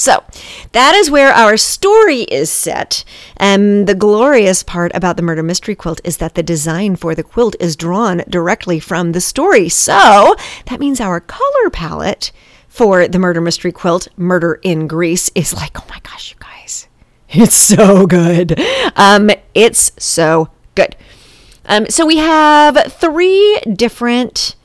So, 0.01 0.23
that 0.71 0.95
is 0.95 1.11
where 1.11 1.31
our 1.31 1.57
story 1.57 2.21
is 2.21 2.49
set. 2.49 3.03
And 3.37 3.85
the 3.85 3.93
glorious 3.93 4.63
part 4.63 4.91
about 4.95 5.15
the 5.15 5.21
murder 5.21 5.43
mystery 5.43 5.75
quilt 5.75 6.01
is 6.03 6.17
that 6.17 6.33
the 6.33 6.41
design 6.41 6.95
for 6.95 7.13
the 7.13 7.21
quilt 7.21 7.55
is 7.59 7.75
drawn 7.75 8.23
directly 8.27 8.79
from 8.79 9.11
the 9.11 9.21
story. 9.21 9.69
So, 9.69 10.35
that 10.65 10.79
means 10.79 10.99
our 10.99 11.19
color 11.19 11.69
palette 11.71 12.31
for 12.67 13.07
the 13.07 13.19
murder 13.19 13.41
mystery 13.41 13.71
quilt, 13.71 14.07
Murder 14.17 14.59
in 14.63 14.87
Greece, 14.87 15.29
is 15.35 15.53
like, 15.53 15.79
oh 15.79 15.85
my 15.87 15.99
gosh, 16.01 16.31
you 16.31 16.37
guys, 16.39 16.87
it's 17.29 17.55
so 17.55 18.07
good. 18.07 18.59
Um, 18.95 19.29
it's 19.53 19.91
so 20.03 20.49
good. 20.73 20.95
Um, 21.67 21.85
so 21.91 22.07
we 22.07 22.17
have 22.17 22.91
three 22.91 23.59
different 23.71 24.55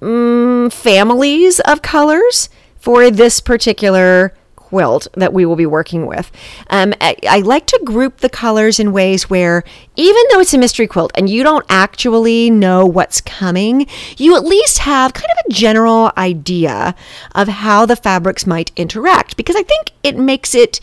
um, 0.00 0.70
families 0.70 1.58
of 1.58 1.82
colors 1.82 2.50
for 2.78 3.10
this 3.10 3.40
particular 3.40 4.32
quilt 4.66 5.06
that 5.14 5.32
we 5.32 5.46
will 5.46 5.54
be 5.54 5.64
working 5.64 6.06
with. 6.06 6.32
Um, 6.70 6.92
I, 7.00 7.14
I, 7.28 7.38
like 7.38 7.66
to 7.66 7.80
group 7.84 8.16
the 8.16 8.28
colors 8.28 8.80
in 8.80 8.92
ways 8.92 9.30
where, 9.30 9.62
even 9.94 10.20
though 10.30 10.40
it's 10.40 10.52
a 10.54 10.58
mystery 10.58 10.88
quilt 10.88 11.12
and 11.14 11.30
you 11.30 11.44
don't 11.44 11.64
actually 11.68 12.50
know 12.50 12.84
what's 12.84 13.20
coming, 13.20 13.86
you 14.18 14.34
at 14.34 14.44
least 14.44 14.78
have 14.78 15.12
kind 15.12 15.30
of 15.38 15.46
a 15.48 15.52
general 15.52 16.10
idea 16.18 16.96
of 17.36 17.46
how 17.46 17.86
the 17.86 17.94
fabrics 17.94 18.44
might 18.44 18.72
interact 18.74 19.36
because 19.36 19.54
I 19.54 19.62
think 19.62 19.92
it 20.02 20.18
makes 20.18 20.52
it 20.52 20.80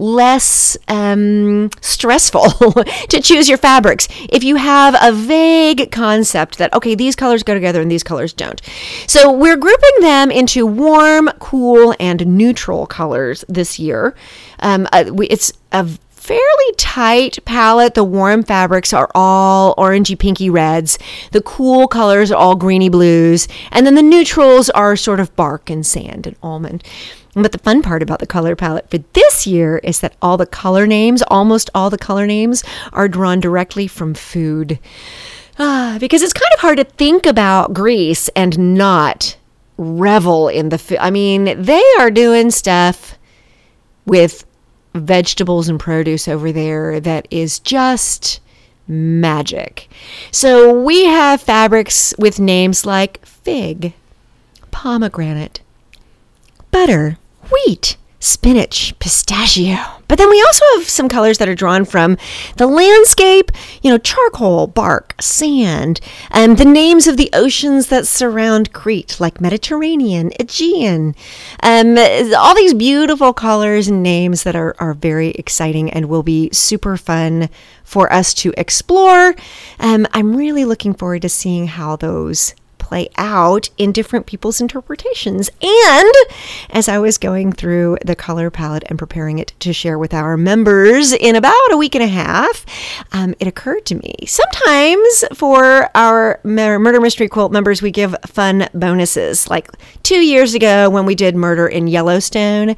less 0.00 0.76
um, 0.88 1.70
stressful 1.80 2.72
to 3.08 3.20
choose 3.20 3.48
your 3.48 3.58
fabrics 3.58 4.08
if 4.30 4.42
you 4.42 4.56
have 4.56 4.96
a 5.00 5.12
vague 5.12 5.92
concept 5.92 6.58
that, 6.58 6.72
okay, 6.74 6.94
these 6.94 7.14
colors 7.14 7.42
go 7.42 7.54
together 7.54 7.80
and 7.80 7.90
these 7.90 8.02
colors 8.02 8.32
don't. 8.32 8.60
So 9.06 9.30
we're 9.30 9.56
grouping 9.56 10.00
them 10.00 10.30
into 10.30 10.66
warm, 10.66 11.28
cool, 11.38 11.94
and 12.00 12.26
neutral 12.26 12.86
colors 12.86 13.44
this 13.48 13.78
year. 13.78 14.14
Um, 14.60 14.88
uh, 14.92 15.04
we, 15.12 15.26
it's 15.28 15.52
a 15.72 15.86
fairly 16.20 16.72
tight 16.76 17.38
palette. 17.44 17.94
The 17.94 18.04
warm 18.04 18.42
fabrics 18.42 18.92
are 18.92 19.10
all 19.14 19.74
orangey 19.76 20.18
pinky 20.18 20.50
reds. 20.50 20.98
The 21.32 21.42
cool 21.42 21.88
colors 21.88 22.30
are 22.30 22.36
all 22.36 22.54
greeny 22.54 22.88
blues. 22.88 23.48
And 23.72 23.86
then 23.86 23.94
the 23.94 24.02
neutrals 24.02 24.70
are 24.70 24.96
sort 24.96 25.18
of 25.18 25.34
bark 25.34 25.70
and 25.70 25.84
sand 25.84 26.26
and 26.26 26.36
almond. 26.42 26.84
But 27.34 27.52
the 27.52 27.58
fun 27.58 27.82
part 27.82 28.02
about 28.02 28.18
the 28.18 28.26
color 28.26 28.56
palette 28.56 28.90
for 28.90 28.98
this 28.98 29.46
year 29.46 29.78
is 29.78 30.00
that 30.00 30.16
all 30.20 30.36
the 30.36 30.46
color 30.46 30.86
names, 30.86 31.22
almost 31.28 31.70
all 31.74 31.90
the 31.90 31.98
color 31.98 32.26
names, 32.26 32.64
are 32.92 33.08
drawn 33.08 33.38
directly 33.40 33.86
from 33.86 34.14
food. 34.14 34.78
Ah, 35.58 35.98
because 36.00 36.22
it's 36.22 36.32
kind 36.32 36.52
of 36.54 36.60
hard 36.60 36.78
to 36.78 36.84
think 36.84 37.26
about 37.26 37.72
Greece 37.72 38.28
and 38.30 38.76
not 38.76 39.36
revel 39.76 40.48
in 40.48 40.70
the 40.70 40.78
food. 40.78 40.98
I 41.00 41.10
mean, 41.10 41.62
they 41.62 41.82
are 41.98 42.10
doing 42.10 42.50
stuff 42.50 43.16
with 44.06 44.44
vegetables 44.94 45.68
and 45.68 45.78
produce 45.78 46.26
over 46.26 46.50
there 46.50 46.98
that 47.00 47.28
is 47.30 47.60
just 47.60 48.40
magic. 48.88 49.88
So 50.32 50.72
we 50.82 51.04
have 51.04 51.40
fabrics 51.40 52.12
with 52.18 52.40
names 52.40 52.84
like 52.84 53.24
fig, 53.24 53.92
pomegranate, 54.72 55.60
butter, 56.70 57.18
wheat, 57.50 57.96
spinach, 58.20 58.96
pistachio. 58.98 59.76
But 60.06 60.18
then 60.18 60.28
we 60.28 60.42
also 60.42 60.64
have 60.74 60.88
some 60.88 61.08
colors 61.08 61.38
that 61.38 61.48
are 61.48 61.54
drawn 61.54 61.84
from 61.84 62.18
the 62.56 62.66
landscape, 62.66 63.50
you 63.82 63.90
know, 63.90 63.96
charcoal, 63.96 64.66
bark, 64.66 65.14
sand, 65.20 66.00
and 66.30 66.58
the 66.58 66.64
names 66.64 67.06
of 67.06 67.16
the 67.16 67.30
oceans 67.32 67.86
that 67.86 68.06
surround 68.06 68.72
Crete, 68.72 69.18
like 69.20 69.40
Mediterranean, 69.40 70.32
Aegean. 70.38 71.14
Um, 71.62 71.96
all 72.36 72.54
these 72.54 72.74
beautiful 72.74 73.32
colors 73.32 73.88
and 73.88 74.02
names 74.02 74.42
that 74.42 74.56
are, 74.56 74.76
are 74.78 74.94
very 74.94 75.30
exciting 75.30 75.90
and 75.90 76.08
will 76.08 76.22
be 76.22 76.50
super 76.52 76.96
fun 76.96 77.48
for 77.84 78.12
us 78.12 78.34
to 78.34 78.52
explore. 78.56 79.34
Um, 79.78 80.06
I'm 80.12 80.36
really 80.36 80.64
looking 80.64 80.92
forward 80.92 81.22
to 81.22 81.28
seeing 81.28 81.68
how 81.68 81.96
those 81.96 82.54
play 82.90 83.08
out 83.16 83.70
in 83.78 83.92
different 83.92 84.26
people's 84.26 84.60
interpretations. 84.60 85.48
And 85.62 86.12
as 86.70 86.88
I 86.88 86.98
was 86.98 87.18
going 87.18 87.52
through 87.52 87.98
the 88.04 88.16
color 88.16 88.50
palette 88.50 88.82
and 88.88 88.98
preparing 88.98 89.38
it 89.38 89.52
to 89.60 89.72
share 89.72 89.96
with 89.96 90.12
our 90.12 90.36
members 90.36 91.12
in 91.12 91.36
about 91.36 91.70
a 91.70 91.76
week 91.76 91.94
and 91.94 92.02
a 92.02 92.08
half, 92.08 92.66
um, 93.12 93.36
it 93.38 93.46
occurred 93.46 93.86
to 93.86 93.94
me 93.94 94.16
sometimes 94.26 95.24
for 95.34 95.88
our 95.94 96.40
Murder 96.42 97.00
Mystery 97.00 97.28
Quilt 97.28 97.52
members, 97.52 97.80
we 97.80 97.92
give 97.92 98.16
fun 98.26 98.68
bonuses. 98.74 99.48
Like 99.48 99.70
two 100.02 100.20
years 100.20 100.54
ago 100.54 100.90
when 100.90 101.06
we 101.06 101.14
did 101.14 101.36
Murder 101.36 101.68
in 101.68 101.86
Yellowstone, 101.86 102.74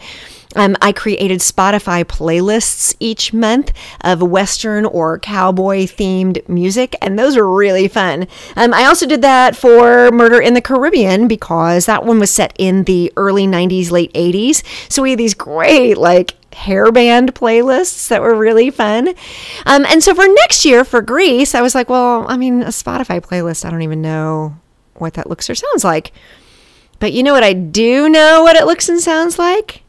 Um, 0.55 0.77
I 0.83 0.93
created 0.93 1.41
Spotify 1.41 2.05
playlists 2.05 2.95
each 3.01 3.33
month 3.33 3.73
of 4.03 4.23
Western 4.23 4.85
or 4.85 5.19
cowboy 5.19 5.85
themed 5.85 6.47
music, 6.49 6.97
and 7.01 7.19
those 7.19 7.37
were 7.37 7.51
really 7.51 7.89
fun. 7.89 8.27
Um, 8.57 8.75
I 8.75 8.85
also 8.85 9.07
did 9.07 9.23
that 9.23 9.57
for 9.57 10.11
Murder 10.11 10.41
in 10.41 10.55
the 10.55 10.61
Caribbean 10.61 11.29
because 11.29 11.87
that 11.87 12.05
one 12.05 12.19
was 12.19 12.31
set 12.31 12.55
in 12.59 12.85
the 12.85 13.13
early 13.17 13.47
90s, 13.47 13.91
late 13.91 14.13
80s. 14.13 14.63
So 14.91 15.03
we 15.03 15.11
had 15.11 15.19
these 15.19 15.35
great, 15.35 15.97
like, 15.97 16.37
hairband 16.53 17.31
playlists 17.31 18.09
that 18.09 18.21
were 18.21 18.35
really 18.35 18.71
fun. 18.71 19.09
Um, 19.67 19.87
and 19.87 20.03
so 20.03 20.15
for 20.15 20.27
next 20.27 20.65
year 20.65 20.85
for 20.85 21.01
Greece, 21.01 21.55
I 21.55 21.63
was 21.63 21.75
like, 21.75 21.89
well, 21.89 22.27
I 22.29 22.37
mean, 22.37 22.63
a 22.63 22.67
Spotify 22.67 23.21
playlist, 23.21 23.65
I 23.65 23.71
don't 23.71 23.83
even 23.83 24.03
know 24.03 24.57
what 24.95 25.15
that 25.15 25.29
looks 25.29 25.49
or 25.49 25.55
sounds 25.55 25.85
like. 25.85 26.13
But 27.01 27.13
you 27.13 27.23
know 27.23 27.33
what 27.33 27.43
I 27.43 27.53
do 27.53 28.09
know 28.09 28.43
what 28.43 28.57
it 28.57 28.67
looks 28.67 28.89
and 28.89 29.01
sounds 29.01 29.39
like? 29.39 29.83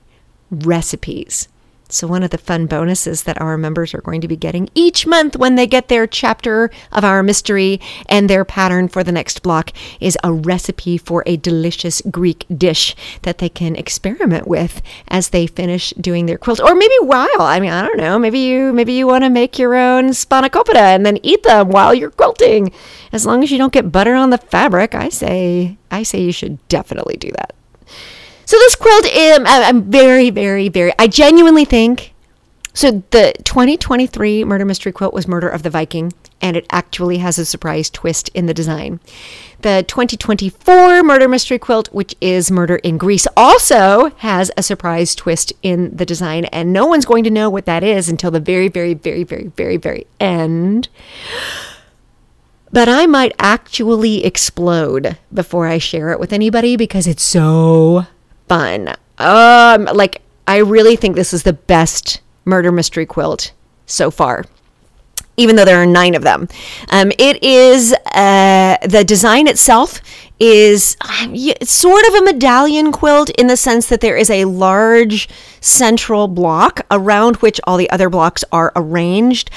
Recipes. 0.53 1.47
So, 1.89 2.07
one 2.07 2.23
of 2.23 2.31
the 2.31 2.39
fun 2.39 2.65
bonuses 2.65 3.21
that 3.23 3.39
our 3.39 3.55
members 3.55 3.93
are 3.93 4.01
going 4.01 4.21
to 4.21 4.27
be 4.27 4.35
getting 4.35 4.67
each 4.73 5.05
month 5.05 5.35
when 5.35 5.53
they 5.53 5.67
get 5.67 5.89
their 5.89 6.07
chapter 6.07 6.71
of 6.91 7.03
our 7.03 7.21
mystery 7.21 7.79
and 8.09 8.27
their 8.27 8.43
pattern 8.43 8.87
for 8.87 9.03
the 9.03 9.11
next 9.11 9.43
block 9.43 9.71
is 9.99 10.17
a 10.23 10.33
recipe 10.33 10.97
for 10.97 11.21
a 11.27 11.37
delicious 11.37 12.01
Greek 12.09 12.45
dish 12.55 12.95
that 13.21 13.37
they 13.37 13.49
can 13.49 13.75
experiment 13.75 14.47
with 14.47 14.81
as 15.07 15.29
they 15.29 15.45
finish 15.45 15.91
doing 15.91 16.25
their 16.25 16.39
quilt. 16.39 16.59
Or 16.59 16.73
maybe 16.73 16.95
while, 17.01 17.41
I 17.41 17.59
mean, 17.59 17.71
I 17.71 17.85
don't 17.85 17.97
know, 17.97 18.17
maybe 18.17 18.39
you 18.39 18.73
maybe 18.73 18.93
you 18.93 19.05
want 19.05 19.23
to 19.23 19.29
make 19.29 19.59
your 19.59 19.75
own 19.75 20.09
spanakopita 20.09 20.75
and 20.75 21.05
then 21.05 21.19
eat 21.21 21.43
them 21.43 21.69
while 21.69 21.93
you're 21.93 22.09
quilting. 22.09 22.71
As 23.11 23.27
long 23.27 23.43
as 23.43 23.51
you 23.51 23.59
don't 23.59 23.73
get 23.73 23.91
butter 23.91 24.15
on 24.15 24.31
the 24.31 24.39
fabric, 24.39 24.95
I 24.95 25.09
say 25.09 25.77
I 25.91 26.01
say 26.01 26.21
you 26.21 26.31
should 26.31 26.67
definitely 26.69 27.17
do 27.17 27.29
that. 27.33 27.53
So 28.45 28.57
this 28.57 28.75
quilt, 28.75 29.05
um, 29.05 29.43
I'm 29.45 29.83
very, 29.83 30.29
very, 30.29 30.69
very. 30.69 30.91
I 30.99 31.07
genuinely 31.07 31.65
think. 31.65 32.13
So 32.75 33.03
the 33.11 33.33
2023 33.43 34.43
murder 34.45 34.65
mystery 34.65 34.91
quilt 34.91 35.13
was 35.13 35.27
Murder 35.27 35.47
of 35.47 35.61
the 35.61 35.69
Viking, 35.69 36.11
and 36.41 36.57
it 36.57 36.65
actually 36.71 37.19
has 37.19 37.37
a 37.37 37.45
surprise 37.45 37.89
twist 37.89 38.29
in 38.29 38.47
the 38.47 38.53
design. 38.53 38.99
The 39.61 39.85
2024 39.87 41.03
murder 41.03 41.27
mystery 41.27 41.59
quilt, 41.59 41.87
which 41.93 42.15
is 42.19 42.49
Murder 42.49 42.77
in 42.77 42.97
Greece, 42.97 43.27
also 43.37 44.09
has 44.17 44.51
a 44.57 44.63
surprise 44.63 45.13
twist 45.13 45.53
in 45.61 45.95
the 45.95 46.05
design, 46.05 46.45
and 46.45 46.73
no 46.73 46.87
one's 46.87 47.05
going 47.05 47.23
to 47.25 47.29
know 47.29 47.47
what 47.47 47.67
that 47.67 47.83
is 47.83 48.09
until 48.09 48.31
the 48.31 48.39
very, 48.39 48.69
very, 48.69 48.95
very, 48.95 49.23
very, 49.23 49.47
very, 49.49 49.77
very 49.77 50.07
end. 50.19 50.89
But 52.71 52.89
I 52.89 53.05
might 53.05 53.35
actually 53.37 54.25
explode 54.25 55.15
before 55.31 55.67
I 55.67 55.77
share 55.77 56.09
it 56.09 56.19
with 56.19 56.33
anybody 56.33 56.75
because 56.75 57.05
it's 57.05 57.21
so 57.21 58.07
fun. 58.53 58.95
Um, 59.17 59.85
like 59.85 60.21
I 60.47 60.57
really 60.57 60.95
think 60.95 61.15
this 61.15 61.33
is 61.33 61.43
the 61.43 61.53
best 61.53 62.21
murder 62.45 62.71
mystery 62.71 63.05
quilt 63.05 63.51
so 63.85 64.11
far. 64.11 64.45
Even 65.37 65.55
though 65.55 65.65
there 65.65 65.81
are 65.81 65.87
nine 65.87 66.13
of 66.13 66.21
them, 66.21 66.47
um, 66.89 67.11
it 67.17 67.43
is 67.43 67.93
uh, 68.13 68.77
the 68.83 69.03
design 69.03 69.47
itself 69.47 69.99
is 70.43 70.97
sort 71.63 72.05
of 72.05 72.15
a 72.15 72.21
medallion 72.21 72.91
quilt 72.91 73.29
in 73.29 73.47
the 73.47 73.55
sense 73.55 73.87
that 73.87 74.01
there 74.01 74.17
is 74.17 74.29
a 74.29 74.43
large 74.43 75.29
central 75.61 76.27
block 76.27 76.85
around 76.91 77.37
which 77.37 77.61
all 77.63 77.77
the 77.77 77.89
other 77.91 78.09
blocks 78.09 78.43
are 78.51 78.73
arranged. 78.75 79.49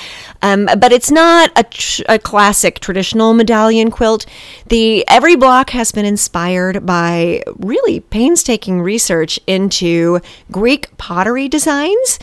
Um, 0.43 0.67
but 0.79 0.93
it's 0.93 1.11
not 1.11 1.51
a, 1.57 1.65
tr- 1.65 2.03
a, 2.09 2.21
classic 2.21 2.79
traditional 2.79 3.35
medallion 3.35 3.91
quilt. 3.91 4.27
The 4.69 5.05
every 5.09 5.35
block 5.35 5.71
has 5.71 5.91
been 5.91 6.05
inspired 6.05 6.87
by 6.87 7.43
really 7.59 7.99
painstaking 7.99 8.81
research 8.81 9.41
into 9.49 10.21
Greek 10.53 10.97
pottery 10.99 11.49
designs 11.49 12.21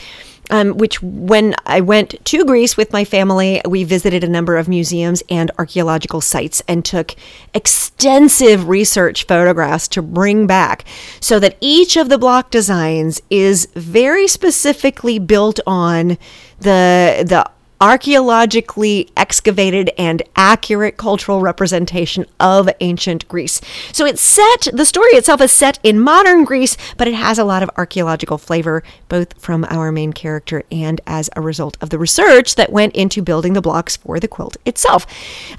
um, 0.49 0.77
which 0.77 1.01
when 1.01 1.55
I 1.65 1.81
went 1.81 2.23
to 2.25 2.45
Greece 2.45 2.75
with 2.77 2.91
my 2.91 3.05
family, 3.05 3.61
we 3.67 3.83
visited 3.83 4.23
a 4.23 4.29
number 4.29 4.57
of 4.57 4.67
museums 4.67 5.23
and 5.29 5.51
archaeological 5.57 6.21
sites 6.21 6.61
and 6.67 6.83
took 6.83 7.15
extensive 7.53 8.67
research 8.67 9.25
photographs 9.25 9.87
to 9.89 10.01
bring 10.01 10.47
back 10.47 10.85
so 11.19 11.39
that 11.39 11.57
each 11.61 11.97
of 11.97 12.09
the 12.09 12.17
block 12.17 12.51
designs 12.51 13.21
is 13.29 13.67
very 13.75 14.27
specifically 14.27 15.19
built 15.19 15.59
on 15.65 16.17
the 16.59 17.23
the 17.25 17.49
archaeologically 17.83 19.09
excavated 19.17 19.91
and 19.97 20.23
accurate 20.37 20.95
cultural 20.95 21.41
representation 21.41 22.25
of 22.39 22.69
ancient 22.79 23.27
Greece. 23.27 23.59
So 23.91 24.05
it's 24.05 24.21
set, 24.21 24.69
the 24.71 24.85
story 24.85 25.11
itself 25.11 25.41
is 25.41 25.51
set 25.51 25.79
in 25.83 25.99
modern 25.99 26.45
Greece, 26.45 26.77
but 26.95 27.09
it 27.09 27.13
has 27.13 27.37
a 27.37 27.43
lot 27.43 27.61
of 27.61 27.69
archaeological 27.75 28.37
flavor, 28.37 28.83
both 29.09 29.37
from 29.37 29.65
our 29.69 29.91
main 29.91 30.13
character 30.13 30.63
and 30.71 31.01
as 31.05 31.29
a 31.35 31.41
result 31.41 31.75
of 31.81 31.89
the 31.89 31.99
research 31.99 32.55
that 32.55 32.71
went 32.71 32.95
into 32.95 33.21
building 33.21 33.51
the 33.51 33.61
blocks 33.61 33.97
for 33.97 34.17
the 34.17 34.29
quilt 34.29 34.55
itself. 34.65 35.05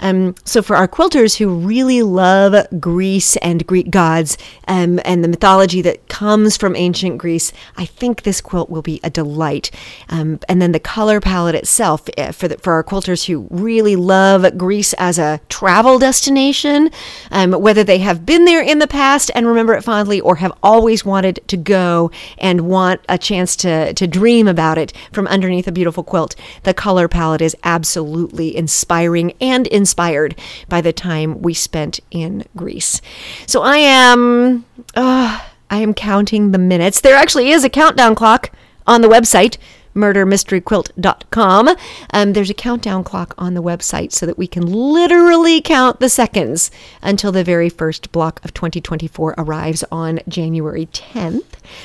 Um, 0.01 0.35
so 0.47 0.63
for 0.63 0.77
our 0.77 0.89
quilters 0.89 1.37
who 1.37 1.55
really 1.55 2.01
love 2.01 2.67
Greece 2.81 3.37
and 3.37 3.67
Greek 3.67 3.91
gods 3.91 4.39
um, 4.67 4.99
and 5.05 5.23
the 5.23 5.29
mythology 5.29 5.83
that 5.83 6.09
comes 6.09 6.57
from 6.57 6.75
ancient 6.75 7.19
Greece, 7.19 7.53
I 7.77 7.85
think 7.85 8.23
this 8.23 8.41
quilt 8.41 8.71
will 8.71 8.81
be 8.81 8.99
a 9.05 9.11
delight. 9.11 9.71
Um, 10.09 10.41
and 10.49 10.63
then 10.63 10.73
the 10.73 10.81
color 10.81 11.21
palette 11.21 11.55
itself 11.55 12.09
for 12.33 12.49
the, 12.49 12.59
for 12.59 12.73
our 12.75 12.85
quilters 12.85 13.27
who 13.27 13.47
really 13.51 13.97
love 13.97 14.57
Greece 14.57 14.93
as 14.95 15.19
a 15.19 15.41
travel 15.49 15.99
destination, 15.99 16.91
um, 17.31 17.53
whether 17.53 17.85
they 17.85 17.99
have 17.99 18.25
been 18.25 18.45
there 18.45 18.63
in 18.63 18.79
the 18.79 18.87
past 18.87 19.31
and 19.35 19.47
remember 19.47 19.75
it 19.75 19.83
fondly, 19.83 20.21
or 20.21 20.37
have 20.37 20.53
always 20.63 21.05
wanted 21.05 21.41
to 21.49 21.57
go 21.57 22.11
and 22.39 22.63
want 22.63 23.01
a 23.09 23.19
chance 23.19 23.57
to 23.57 23.93
to 23.95 24.07
dream 24.07 24.49
about 24.49 24.79
it 24.79 24.93
from 25.13 25.27
underneath 25.27 25.69
a 25.69 25.73
beautiful 25.73 26.03
quilt. 26.03 26.35
The 26.63 26.75
color 26.75 27.09
palette 27.09 27.43
is 27.43 27.57
absolutely 27.65 28.57
inspiring 28.57 29.33
and 29.41 29.67
inspired 29.69 30.37
by 30.69 30.81
the 30.81 30.93
time 30.93 31.43
we 31.43 31.55
spent 31.55 32.01
in 32.11 32.45
Greece. 32.57 33.01
So 33.47 33.63
I 33.63 33.79
am. 33.79 34.65
Uh, 34.95 35.41
I 35.71 35.79
am 35.79 35.95
counting 35.95 36.53
the 36.53 36.59
minutes. 36.59 37.01
There 37.01 37.17
actually 37.17 37.51
is 37.51 37.65
a 37.65 37.69
countdown 37.71 38.15
clock 38.15 38.53
on 38.87 39.01
the 39.01 39.09
website 39.09 39.57
murdermysteryquilt.com. 39.95 41.77
Um, 42.11 42.33
there's 42.33 42.51
a 42.51 42.55
countdown 42.55 43.05
clock 43.05 43.35
on 43.39 43.55
the 43.55 43.63
website 43.63 44.13
so 44.13 44.27
that 44.27 44.39
we 44.39 44.47
can 44.47 44.67
literally 44.67 45.61
count 45.61 46.01
the 46.01 46.09
seconds 46.09 46.71
until 47.03 47.33
the 47.33 47.45
very 47.45 47.69
first 47.69 48.13
block 48.13 48.45
of 48.45 48.55
2024 48.55 49.35
arrives 49.39 49.85
on 49.91 50.21
January 50.29 50.87
10th. 50.87 51.45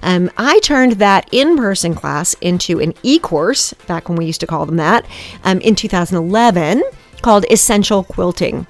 Um, 0.02 0.32
I 0.38 0.60
turned 0.60 0.93
that 0.93 1.28
in 1.34 1.58
person 1.58 1.93
class 1.93 2.34
into 2.36 2.80
an 2.80 2.93
e 3.04 3.19
course, 3.19 3.73
back 3.88 4.08
when 4.08 4.17
we 4.17 4.23
used 4.23 4.39
to 4.39 4.47
call 4.47 4.65
them 4.65 4.78
that, 4.78 5.06
um, 5.43 5.60
in 5.60 5.76
2011 5.76 6.82
called 7.21 7.45
Essential 7.49 8.06
Quilting. 8.06 8.67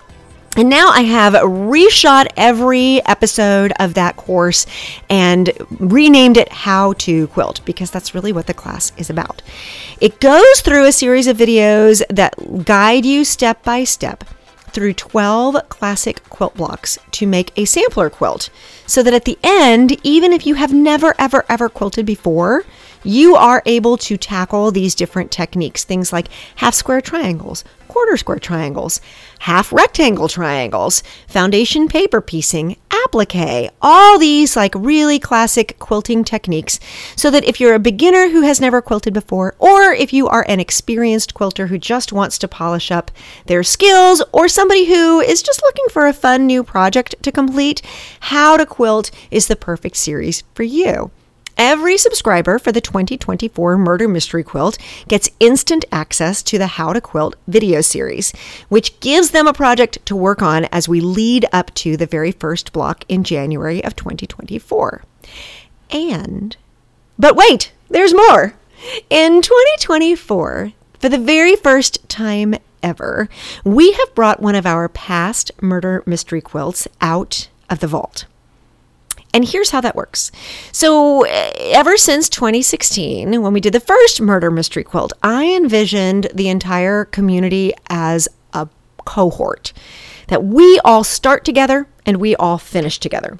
And 0.56 0.70
now 0.70 0.90
I 0.90 1.02
have 1.02 1.34
reshot 1.34 2.28
every 2.38 3.04
episode 3.08 3.74
of 3.80 3.96
that 3.96 4.18
course 4.18 4.68
and 5.10 5.52
renamed 5.80 6.38
it 6.38 6.52
How 6.52 6.94
to 6.94 7.26
Quilt 7.28 7.66
because 7.66 7.90
that's 7.90 8.14
really 8.14 8.32
what 8.32 8.46
the 8.46 8.54
class 8.54 8.92
is 8.96 9.10
about. 9.10 9.42
It 10.00 10.20
goes 10.20 10.62
through 10.62 10.86
a 10.86 10.92
series 10.92 11.26
of 11.26 11.38
videos 11.38 12.04
that 12.10 12.66
guide 12.66 13.04
you 13.04 13.26
step 13.26 13.64
by 13.64 13.84
step 13.84 14.24
through 14.74 14.94
12 14.94 15.70
classic 15.70 16.24
quilt 16.30 16.56
blocks 16.56 17.00
to 17.12 17.26
make 17.26 17.52
a 17.58 17.66
sampler 17.66 18.12
quilt 18.12 18.52
so 18.86 19.02
that 19.02 19.14
at 19.14 19.26
the 19.26 19.40
end, 19.44 19.98
even 20.06 20.32
if 20.34 20.46
you 20.46 20.54
have 20.56 20.74
never, 20.74 21.16
ever, 21.18 21.46
ever 21.50 21.68
quilted 21.68 22.06
before, 22.06 22.64
you 23.04 23.36
are 23.36 23.62
able 23.66 23.98
to 23.98 24.18
tackle 24.18 24.72
these 24.72 24.96
different 24.96 25.32
techniques. 25.32 25.84
Things 25.84 26.14
like 26.14 26.28
half 26.56 26.74
square 26.74 27.02
triangles, 27.02 27.64
quarter 27.88 28.18
square 28.18 28.40
triangles, 28.40 29.00
half 29.40 29.72
rectangle 29.72 30.28
triangles, 30.28 31.04
foundation 31.28 31.88
paper 31.88 32.22
piecing, 32.22 32.78
applique, 32.90 33.70
all 33.82 34.18
these 34.18 34.56
like 34.56 34.74
really 34.76 35.20
classic 35.20 35.78
quilting 35.80 36.24
techniques. 36.24 36.80
So 37.16 37.30
that 37.30 37.44
if 37.44 37.60
you're 37.60 37.76
a 37.76 37.80
beginner 37.80 38.30
who 38.30 38.42
has 38.42 38.60
never 38.60 38.82
quilted 38.82 39.14
before, 39.14 39.56
or 39.60 39.94
if 39.94 40.12
you 40.12 40.28
are 40.28 40.46
an 40.48 40.60
experienced 40.60 41.34
quilter 41.34 41.68
who 41.68 41.78
just 41.78 42.14
wants 42.14 42.38
to 42.40 42.48
polish 42.48 42.92
up 42.92 43.12
their 43.46 43.64
skills, 43.64 44.24
or 44.32 44.48
somebody 44.48 44.86
who 44.86 45.20
is 45.20 45.44
just 45.44 45.62
looking 45.62 45.86
for 45.90 46.08
a 46.08 46.14
fun 46.14 46.48
new 46.48 46.64
project 46.64 47.16
to 47.22 47.32
complete, 47.32 47.82
How 48.20 48.58
to 48.58 48.66
Quilt 48.66 49.12
is 49.30 49.48
the 49.48 49.56
perfect 49.56 49.98
series 49.98 50.44
for 50.56 50.64
you. 50.64 51.12
Every 51.58 51.98
subscriber 51.98 52.58
for 52.58 52.72
the 52.72 52.82
2024 52.82 53.78
Murder 53.78 54.08
Mystery 54.08 54.44
Quilt 54.44 54.78
gets 55.08 55.30
instant 55.40 55.86
access 55.92 56.42
to 56.44 56.58
the 56.58 56.66
How 56.66 56.94
to 56.94 57.02
Quilt 57.02 57.36
video 57.48 57.82
series, 57.82 58.34
which 58.70 59.00
gives 59.02 59.32
them 59.32 59.46
a 59.46 59.54
project 59.54 60.04
to 60.08 60.16
work 60.16 60.42
on 60.42 60.66
as 60.66 60.90
we 60.90 61.00
lead 61.00 61.46
up 61.54 61.74
to 61.76 61.96
the 61.96 62.08
very 62.08 62.32
first 62.32 62.74
block 62.74 63.06
in 63.08 63.24
January 63.24 63.84
of 63.84 63.96
2024. 63.96 65.04
And, 65.92 66.58
but 67.20 67.36
wait, 67.36 67.72
there's 67.88 68.16
more. 68.16 68.56
In 69.12 69.44
2024, 69.44 70.74
for 71.00 71.10
the 71.10 71.20
very 71.20 71.56
first 71.56 72.10
time 72.10 72.56
ever, 72.82 73.30
we 73.64 73.92
have 73.92 74.16
brought 74.16 74.42
one 74.42 74.56
of 74.56 74.66
our 74.66 74.90
past 74.90 75.52
murder 75.62 76.02
mystery 76.08 76.42
quilts 76.42 76.88
out 77.00 77.50
of 77.70 77.80
the 77.80 77.88
vault. 77.88 78.26
And 79.34 79.48
here's 79.48 79.72
how 79.72 79.82
that 79.82 79.96
works. 79.96 80.32
So, 80.72 81.24
eh, 81.24 81.72
ever 81.74 81.98
since 81.98 82.30
2016, 82.30 83.42
when 83.42 83.54
we 83.54 83.60
did 83.60 83.74
the 83.74 83.80
first 83.80 84.22
murder 84.22 84.52
mystery 84.52 84.84
quilt, 84.84 85.12
I 85.24 85.46
envisioned 85.56 86.30
the 86.34 86.50
entire 86.50 87.06
community 87.06 87.74
as 87.90 88.28
a 88.54 88.68
cohort 89.06 89.74
that 90.28 90.44
we 90.44 90.80
all 90.86 91.04
start 91.04 91.44
together 91.44 91.88
and 92.06 92.18
we 92.18 92.36
all 92.36 92.60
finish 92.60 93.00
together. 93.00 93.40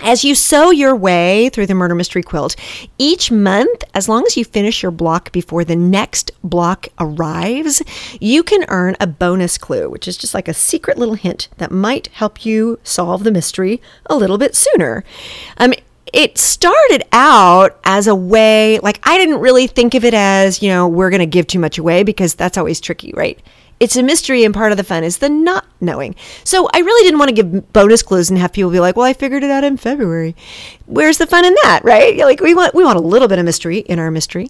As 0.00 0.24
you 0.24 0.34
sew 0.34 0.70
your 0.70 0.94
way 0.94 1.48
through 1.50 1.66
the 1.66 1.74
murder 1.74 1.94
mystery 1.94 2.22
quilt, 2.22 2.56
each 2.98 3.30
month, 3.30 3.84
as 3.94 4.08
long 4.08 4.24
as 4.26 4.36
you 4.36 4.44
finish 4.44 4.82
your 4.82 4.90
block 4.90 5.30
before 5.32 5.64
the 5.64 5.76
next 5.76 6.32
block 6.42 6.88
arrives, 6.98 7.80
you 8.20 8.42
can 8.42 8.64
earn 8.68 8.96
a 9.00 9.06
bonus 9.06 9.56
clue, 9.56 9.88
which 9.88 10.08
is 10.08 10.16
just 10.16 10.34
like 10.34 10.48
a 10.48 10.54
secret 10.54 10.98
little 10.98 11.14
hint 11.14 11.48
that 11.58 11.70
might 11.70 12.08
help 12.08 12.44
you 12.44 12.78
solve 12.82 13.22
the 13.24 13.30
mystery 13.30 13.80
a 14.06 14.16
little 14.16 14.36
bit 14.36 14.56
sooner. 14.56 15.04
Um, 15.58 15.72
it 16.12 16.38
started 16.38 17.04
out 17.12 17.78
as 17.84 18.06
a 18.06 18.14
way, 18.14 18.78
like 18.80 19.00
I 19.04 19.16
didn't 19.16 19.40
really 19.40 19.66
think 19.66 19.94
of 19.94 20.04
it 20.04 20.14
as, 20.14 20.62
you 20.62 20.68
know, 20.68 20.86
we're 20.86 21.10
going 21.10 21.20
to 21.20 21.26
give 21.26 21.46
too 21.46 21.58
much 21.58 21.78
away 21.78 22.02
because 22.02 22.34
that's 22.34 22.58
always 22.58 22.80
tricky, 22.80 23.12
right? 23.14 23.38
It's 23.84 23.96
a 23.96 24.02
mystery, 24.02 24.44
and 24.44 24.54
part 24.54 24.72
of 24.72 24.78
the 24.78 24.82
fun 24.82 25.04
is 25.04 25.18
the 25.18 25.28
not 25.28 25.66
knowing. 25.78 26.16
So 26.42 26.70
I 26.72 26.78
really 26.78 27.06
didn't 27.06 27.18
want 27.18 27.28
to 27.28 27.34
give 27.34 27.70
bonus 27.74 28.02
clues 28.02 28.30
and 28.30 28.38
have 28.38 28.50
people 28.50 28.70
be 28.70 28.80
like, 28.80 28.96
"Well, 28.96 29.04
I 29.04 29.12
figured 29.12 29.44
it 29.44 29.50
out 29.50 29.62
in 29.62 29.76
February." 29.76 30.34
Where's 30.86 31.18
the 31.18 31.26
fun 31.26 31.44
in 31.44 31.54
that, 31.64 31.82
right? 31.84 32.16
Like 32.16 32.40
we 32.40 32.54
want 32.54 32.74
we 32.74 32.82
want 32.82 32.96
a 32.96 33.02
little 33.02 33.28
bit 33.28 33.38
of 33.38 33.44
mystery 33.44 33.80
in 33.80 33.98
our 33.98 34.10
mystery. 34.10 34.48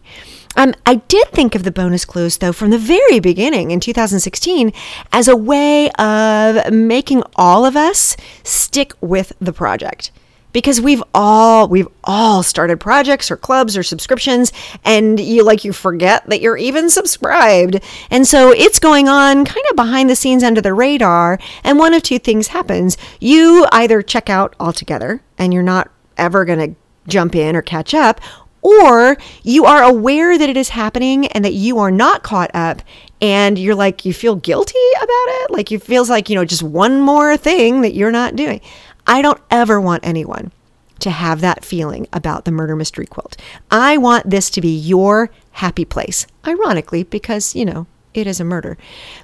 Um, 0.54 0.72
I 0.86 0.94
did 1.08 1.32
think 1.32 1.56
of 1.56 1.64
the 1.64 1.72
bonus 1.72 2.04
clues 2.04 2.38
though 2.38 2.52
from 2.52 2.70
the 2.70 2.78
very 2.78 3.18
beginning 3.18 3.72
in 3.72 3.80
2016 3.80 4.72
as 5.12 5.26
a 5.26 5.34
way 5.34 5.90
of 5.98 6.72
making 6.72 7.24
all 7.34 7.66
of 7.66 7.76
us 7.76 8.16
stick 8.44 8.92
with 9.00 9.32
the 9.40 9.52
project 9.52 10.12
because 10.54 10.80
we've 10.80 11.02
all 11.12 11.68
we've 11.68 11.88
all 12.04 12.42
started 12.42 12.80
projects 12.80 13.30
or 13.30 13.36
clubs 13.36 13.76
or 13.76 13.82
subscriptions 13.82 14.52
and 14.84 15.20
you 15.20 15.44
like 15.44 15.64
you 15.64 15.72
forget 15.74 16.24
that 16.30 16.40
you're 16.40 16.56
even 16.56 16.88
subscribed. 16.88 17.80
And 18.10 18.26
so 18.26 18.52
it's 18.52 18.78
going 18.78 19.06
on 19.08 19.44
kind 19.44 19.66
of 19.68 19.76
behind 19.76 20.08
the 20.08 20.16
scenes 20.16 20.42
under 20.42 20.62
the 20.62 20.72
radar 20.72 21.38
and 21.62 21.78
one 21.78 21.92
of 21.92 22.02
two 22.02 22.18
things 22.18 22.46
happens. 22.46 22.96
You 23.20 23.66
either 23.72 24.00
check 24.00 24.30
out 24.30 24.56
altogether 24.58 25.20
and 25.36 25.52
you're 25.52 25.62
not 25.62 25.90
ever 26.16 26.46
going 26.46 26.70
to 26.70 26.80
jump 27.08 27.34
in 27.34 27.54
or 27.54 27.60
catch 27.60 27.92
up 27.92 28.20
or 28.62 29.18
you 29.42 29.66
are 29.66 29.82
aware 29.82 30.38
that 30.38 30.48
it 30.48 30.56
is 30.56 30.70
happening 30.70 31.26
and 31.26 31.44
that 31.44 31.52
you 31.52 31.78
are 31.80 31.90
not 31.90 32.22
caught 32.22 32.50
up 32.54 32.80
and 33.20 33.58
you're 33.58 33.74
like 33.74 34.04
you 34.04 34.14
feel 34.14 34.36
guilty 34.36 34.78
about 34.96 35.26
it. 35.26 35.50
Like 35.50 35.72
it 35.72 35.82
feels 35.82 36.08
like 36.08 36.30
you 36.30 36.36
know 36.36 36.44
just 36.44 36.62
one 36.62 37.00
more 37.00 37.36
thing 37.36 37.80
that 37.80 37.92
you're 37.92 38.12
not 38.12 38.36
doing 38.36 38.60
I 39.06 39.22
don't 39.22 39.40
ever 39.50 39.80
want 39.80 40.06
anyone 40.06 40.52
to 41.00 41.10
have 41.10 41.40
that 41.40 41.64
feeling 41.64 42.06
about 42.12 42.44
the 42.44 42.50
murder 42.50 42.76
mystery 42.76 43.06
quilt. 43.06 43.36
I 43.70 43.98
want 43.98 44.30
this 44.30 44.48
to 44.50 44.60
be 44.60 44.74
your 44.74 45.30
happy 45.52 45.84
place. 45.84 46.26
Ironically, 46.46 47.02
because, 47.02 47.54
you 47.54 47.64
know, 47.64 47.86
it 48.14 48.26
is 48.26 48.40
a 48.40 48.44
murder. 48.44 48.78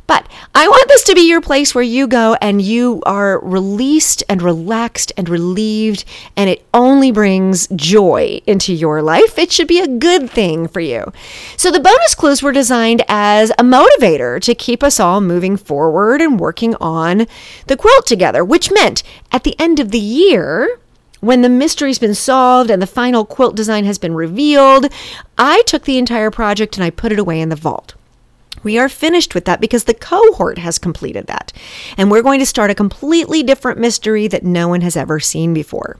But 0.06 0.28
I 0.54 0.68
want 0.68 0.88
this 0.88 1.04
to 1.04 1.14
be 1.14 1.28
your 1.28 1.40
place 1.40 1.74
where 1.74 1.82
you 1.84 2.06
go 2.06 2.36
and 2.40 2.60
you 2.60 3.02
are 3.06 3.38
released 3.40 4.22
and 4.28 4.42
relaxed 4.42 5.12
and 5.16 5.28
relieved, 5.28 6.04
and 6.36 6.50
it 6.50 6.64
only 6.74 7.12
brings 7.12 7.68
joy 7.68 8.40
into 8.46 8.74
your 8.74 9.02
life. 9.02 9.38
It 9.38 9.52
should 9.52 9.68
be 9.68 9.80
a 9.80 9.88
good 9.88 10.30
thing 10.30 10.68
for 10.68 10.80
you. 10.80 11.12
So 11.56 11.70
the 11.70 11.80
bonus 11.80 12.14
clues 12.14 12.42
were 12.42 12.52
designed 12.52 13.02
as 13.08 13.50
a 13.50 13.62
motivator 13.62 14.40
to 14.42 14.54
keep 14.54 14.82
us 14.82 15.00
all 15.00 15.20
moving 15.20 15.56
forward 15.56 16.20
and 16.20 16.38
working 16.38 16.74
on 16.76 17.26
the 17.66 17.76
quilt 17.76 18.06
together, 18.06 18.44
which 18.44 18.70
meant 18.70 19.02
at 19.32 19.44
the 19.44 19.58
end 19.58 19.80
of 19.80 19.90
the 19.90 19.98
year, 19.98 20.78
when 21.20 21.42
the 21.42 21.48
mystery's 21.50 21.98
been 21.98 22.14
solved 22.14 22.70
and 22.70 22.80
the 22.80 22.86
final 22.86 23.26
quilt 23.26 23.54
design 23.54 23.84
has 23.84 23.98
been 23.98 24.14
revealed, 24.14 24.86
I 25.36 25.62
took 25.66 25.84
the 25.84 25.98
entire 25.98 26.30
project 26.30 26.76
and 26.76 26.84
I 26.84 26.90
put 26.90 27.12
it 27.12 27.18
away 27.18 27.40
in 27.40 27.50
the 27.50 27.56
vault. 27.56 27.94
We 28.62 28.78
are 28.78 28.88
finished 28.88 29.34
with 29.34 29.46
that 29.46 29.60
because 29.60 29.84
the 29.84 29.94
cohort 29.94 30.58
has 30.58 30.78
completed 30.78 31.26
that. 31.26 31.52
And 31.96 32.10
we're 32.10 32.22
going 32.22 32.40
to 32.40 32.46
start 32.46 32.70
a 32.70 32.74
completely 32.74 33.42
different 33.42 33.78
mystery 33.78 34.26
that 34.28 34.44
no 34.44 34.68
one 34.68 34.82
has 34.82 34.96
ever 34.96 35.18
seen 35.20 35.54
before. 35.54 35.98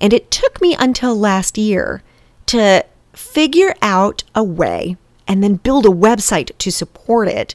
And 0.00 0.12
it 0.12 0.30
took 0.30 0.60
me 0.60 0.76
until 0.78 1.18
last 1.18 1.56
year 1.56 2.02
to 2.46 2.84
figure 3.12 3.74
out 3.80 4.24
a 4.34 4.42
way 4.42 4.96
and 5.26 5.42
then 5.42 5.54
build 5.56 5.86
a 5.86 5.90
website 5.90 6.50
to 6.58 6.70
support 6.70 7.28
it, 7.28 7.54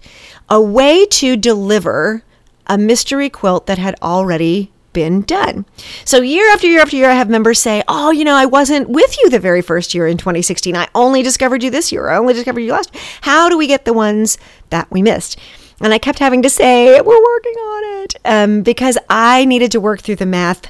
a 0.49 0.61
way 0.61 1.05
to 1.05 1.35
deliver 1.35 2.23
a 2.67 2.77
mystery 2.77 3.29
quilt 3.29 3.67
that 3.67 3.77
had 3.77 3.95
already 4.01 4.71
been 4.93 5.21
done. 5.21 5.65
So 6.05 6.21
year 6.21 6.49
after 6.51 6.67
year 6.67 6.81
after 6.81 6.95
year, 6.95 7.09
I 7.09 7.15
have 7.15 7.29
members 7.29 7.59
say, 7.59 7.83
"Oh, 7.87 8.11
you 8.11 8.23
know, 8.23 8.35
I 8.35 8.45
wasn't 8.45 8.89
with 8.89 9.17
you 9.21 9.29
the 9.29 9.39
very 9.39 9.61
first 9.61 9.93
year 9.93 10.07
in 10.07 10.17
2016. 10.17 10.75
I 10.75 10.87
only 10.95 11.21
discovered 11.23 11.63
you 11.63 11.69
this 11.69 11.91
year. 11.91 12.09
I 12.09 12.17
only 12.17 12.33
discovered 12.33 12.61
you 12.61 12.71
last. 12.71 12.95
How 13.21 13.49
do 13.49 13.57
we 13.57 13.67
get 13.67 13.85
the 13.85 13.93
ones 13.93 14.37
that 14.69 14.87
we 14.91 15.01
missed?" 15.01 15.37
And 15.81 15.93
I 15.93 15.97
kept 15.97 16.19
having 16.19 16.41
to 16.41 16.49
say, 16.49 16.99
"We're 16.99 17.23
working 17.23 17.53
on 17.53 18.03
it," 18.03 18.15
um, 18.25 18.61
because 18.61 18.97
I 19.09 19.45
needed 19.45 19.71
to 19.71 19.79
work 19.79 20.01
through 20.01 20.17
the 20.17 20.25
math, 20.25 20.63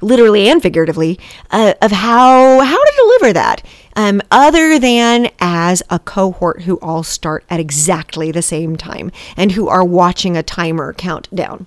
literally 0.00 0.48
and 0.48 0.60
figuratively, 0.62 1.18
uh, 1.50 1.74
of 1.80 1.92
how 1.92 2.60
how 2.60 2.84
to 2.84 2.92
deliver 2.96 3.32
that. 3.32 3.62
Um, 3.94 4.22
other 4.30 4.78
than 4.78 5.28
as 5.40 5.82
a 5.90 5.98
cohort 5.98 6.62
who 6.62 6.76
all 6.76 7.02
start 7.02 7.44
at 7.50 7.58
exactly 7.58 8.30
the 8.30 8.42
same 8.42 8.76
time 8.76 9.10
and 9.36 9.52
who 9.52 9.66
are 9.68 9.84
watching 9.84 10.36
a 10.36 10.42
timer 10.42 10.92
count 10.92 11.28
down. 11.34 11.66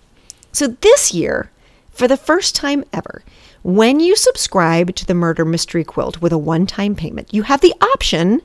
So 0.54 0.68
this 0.68 1.14
year, 1.14 1.52
for 1.92 2.08
the 2.08 2.18
first 2.18 2.56
time 2.56 2.84
ever, 2.94 3.24
when 3.64 4.00
you 4.00 4.16
subscribe 4.16 4.96
to 4.96 5.06
the 5.06 5.14
Murder 5.14 5.46
Mystery 5.46 5.84
Quilt 5.84 6.22
with 6.22 6.32
a 6.32 6.38
one 6.38 6.66
time 6.66 6.96
payment, 6.96 7.34
you 7.34 7.44
have 7.44 7.62
the 7.62 7.76
option 7.82 8.42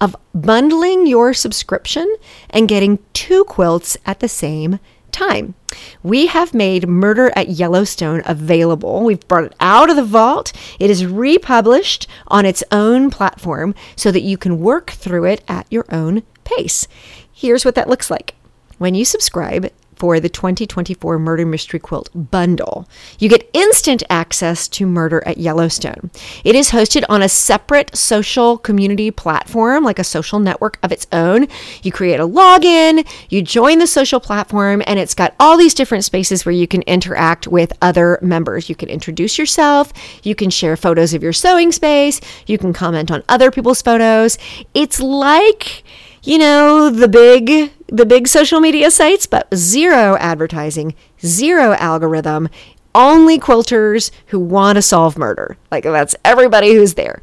of 0.00 0.16
bundling 0.34 1.06
your 1.06 1.32
subscription 1.32 2.16
and 2.50 2.68
getting 2.68 2.98
two 3.12 3.44
quilts 3.44 3.96
at 4.04 4.20
the 4.20 4.28
same 4.28 4.78
time. 5.12 5.54
We 6.02 6.26
have 6.26 6.52
made 6.52 6.88
Murder 6.88 7.32
at 7.34 7.48
Yellowstone 7.48 8.22
available. 8.26 9.02
We've 9.02 9.26
brought 9.28 9.44
it 9.44 9.54
out 9.60 9.88
of 9.88 9.96
the 9.96 10.04
vault. 10.04 10.52
It 10.78 10.90
is 10.90 11.06
republished 11.06 12.06
on 12.28 12.44
its 12.44 12.62
own 12.70 13.10
platform 13.10 13.74
so 13.94 14.10
that 14.10 14.22
you 14.22 14.36
can 14.36 14.60
work 14.60 14.90
through 14.90 15.24
it 15.24 15.42
at 15.48 15.66
your 15.70 15.86
own 15.90 16.22
pace. 16.44 16.86
Here's 17.32 17.64
what 17.64 17.74
that 17.76 17.88
looks 17.88 18.10
like. 18.10 18.34
When 18.78 18.94
you 18.94 19.04
subscribe, 19.06 19.70
for 19.96 20.20
the 20.20 20.28
2024 20.28 21.18
Murder 21.18 21.46
Mystery 21.46 21.80
Quilt 21.80 22.10
bundle. 22.14 22.88
You 23.18 23.28
get 23.28 23.50
instant 23.52 24.02
access 24.08 24.68
to 24.68 24.86
Murder 24.86 25.22
at 25.26 25.38
Yellowstone. 25.38 26.10
It 26.44 26.54
is 26.54 26.70
hosted 26.70 27.04
on 27.08 27.22
a 27.22 27.28
separate 27.28 27.96
social 27.96 28.58
community 28.58 29.10
platform, 29.10 29.84
like 29.84 29.98
a 29.98 30.04
social 30.04 30.38
network 30.38 30.78
of 30.82 30.92
its 30.92 31.06
own. 31.12 31.48
You 31.82 31.92
create 31.92 32.20
a 32.20 32.28
login, 32.28 33.06
you 33.30 33.42
join 33.42 33.78
the 33.78 33.86
social 33.86 34.20
platform, 34.20 34.82
and 34.86 34.98
it's 34.98 35.14
got 35.14 35.34
all 35.40 35.56
these 35.56 35.74
different 35.74 36.04
spaces 36.04 36.44
where 36.44 36.52
you 36.52 36.68
can 36.68 36.82
interact 36.82 37.48
with 37.48 37.72
other 37.82 38.18
members. 38.22 38.68
You 38.68 38.74
can 38.74 38.88
introduce 38.88 39.38
yourself, 39.38 39.92
you 40.22 40.34
can 40.34 40.50
share 40.50 40.76
photos 40.76 41.14
of 41.14 41.22
your 41.22 41.32
sewing 41.32 41.72
space, 41.72 42.20
you 42.46 42.58
can 42.58 42.72
comment 42.72 43.10
on 43.10 43.22
other 43.28 43.50
people's 43.50 43.82
photos. 43.82 44.38
It's 44.74 45.00
like 45.00 45.84
you 46.26 46.38
know, 46.38 46.90
the 46.90 47.08
big 47.08 47.72
the 47.88 48.04
big 48.06 48.26
social 48.26 48.60
media 48.60 48.90
sites, 48.90 49.26
but 49.26 49.46
zero 49.54 50.16
advertising, 50.18 50.94
zero 51.24 51.74
algorithm, 51.74 52.48
only 52.94 53.38
quilters 53.38 54.10
who 54.26 54.40
want 54.40 54.76
to 54.76 54.82
solve 54.82 55.16
murder. 55.16 55.56
Like 55.70 55.84
that's 55.84 56.16
everybody 56.24 56.74
who's 56.74 56.94
there. 56.94 57.20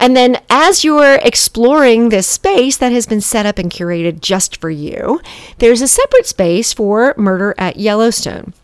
And 0.00 0.16
then 0.16 0.40
as 0.48 0.84
you're 0.84 1.16
exploring 1.16 2.08
this 2.08 2.28
space 2.28 2.76
that 2.76 2.92
has 2.92 3.06
been 3.06 3.20
set 3.20 3.46
up 3.46 3.58
and 3.58 3.70
curated 3.70 4.20
just 4.20 4.60
for 4.60 4.70
you, 4.70 5.20
there's 5.58 5.82
a 5.82 5.88
separate 5.88 6.26
space 6.26 6.72
for 6.72 7.14
murder 7.16 7.54
at 7.58 7.78
Yellowstone. 7.78 8.54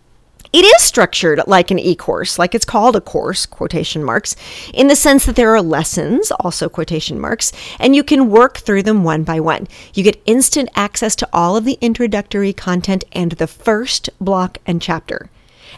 It 0.55 0.65
is 0.65 0.83
structured 0.83 1.41
like 1.49 1.73
an 1.73 1.81
e 1.81 1.97
course, 1.97 2.39
like 2.39 2.55
it's 2.55 2.65
called 2.65 2.95
a 2.95 3.01
course, 3.01 3.45
quotation 3.45 4.05
marks, 4.05 4.37
in 4.73 4.87
the 4.87 4.95
sense 4.95 5.27
that 5.27 5.35
there 5.35 5.53
are 5.53 5.61
lessons, 5.61 6.31
also 6.31 6.69
quotation 6.69 7.19
marks, 7.19 7.51
and 7.81 7.97
you 7.97 8.05
can 8.05 8.31
work 8.31 8.59
through 8.59 8.85
them 8.85 9.03
one 9.03 9.25
by 9.25 9.41
one. 9.41 9.67
You 9.95 10.05
get 10.05 10.23
instant 10.27 10.69
access 10.77 11.17
to 11.17 11.29
all 11.33 11.57
of 11.57 11.65
the 11.65 11.77
introductory 11.81 12.53
content 12.53 13.03
and 13.11 13.33
the 13.33 13.49
first 13.49 14.11
block 14.21 14.59
and 14.65 14.81
chapter. 14.81 15.29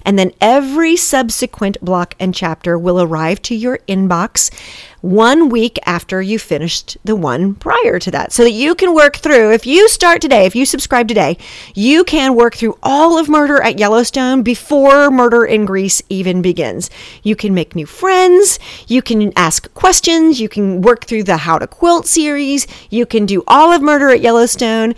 And 0.07 0.17
then 0.17 0.31
every 0.41 0.97
subsequent 0.97 1.79
block 1.83 2.15
and 2.21 2.33
chapter 2.33 2.79
will 2.79 3.03
arrive 3.03 3.43
to 3.43 3.57
your 3.57 3.79
inbox 3.89 4.55
one 5.03 5.49
week 5.49 5.79
after 5.85 6.23
you 6.23 6.39
finished 6.39 6.97
the 7.05 7.17
one 7.17 7.55
prior 7.57 7.99
to 7.99 8.11
that. 8.13 8.33
So 8.33 8.45
that 8.45 8.53
you 8.53 8.77
can 8.77 8.95
work 8.95 9.17
through, 9.17 9.53
if 9.53 9.67
you 9.67 9.89
start 9.89 10.21
today, 10.21 10.47
if 10.47 10.55
you 10.55 10.65
subscribe 10.65 11.09
today, 11.09 11.37
you 11.75 12.05
can 12.05 12.37
work 12.37 12.55
through 12.55 12.79
all 12.85 13.19
of 13.19 13.29
Murder 13.29 13.61
at 13.61 13.81
Yellowstone 13.81 14.43
before 14.43 15.11
Murder 15.11 15.45
in 15.45 15.65
Greece 15.65 16.01
even 16.09 16.41
begins. 16.41 16.89
You 17.25 17.35
can 17.35 17.53
make 17.53 17.75
new 17.75 17.87
friends, 17.87 18.61
you 18.87 19.03
can 19.03 19.33
ask 19.37 19.73
questions, 19.75 20.41
you 20.41 20.49
can 20.49 20.83
work 20.83 21.05
through 21.05 21.25
the 21.25 21.37
How 21.37 21.59
to 21.59 21.67
Quilt 21.67 22.07
series, 22.07 22.69
you 22.91 23.07
can 23.07 23.27
do 23.27 23.43
all 23.49 23.73
of 23.73 23.83
Murder 23.83 24.11
at 24.11 24.21
Yellowstone 24.21 24.95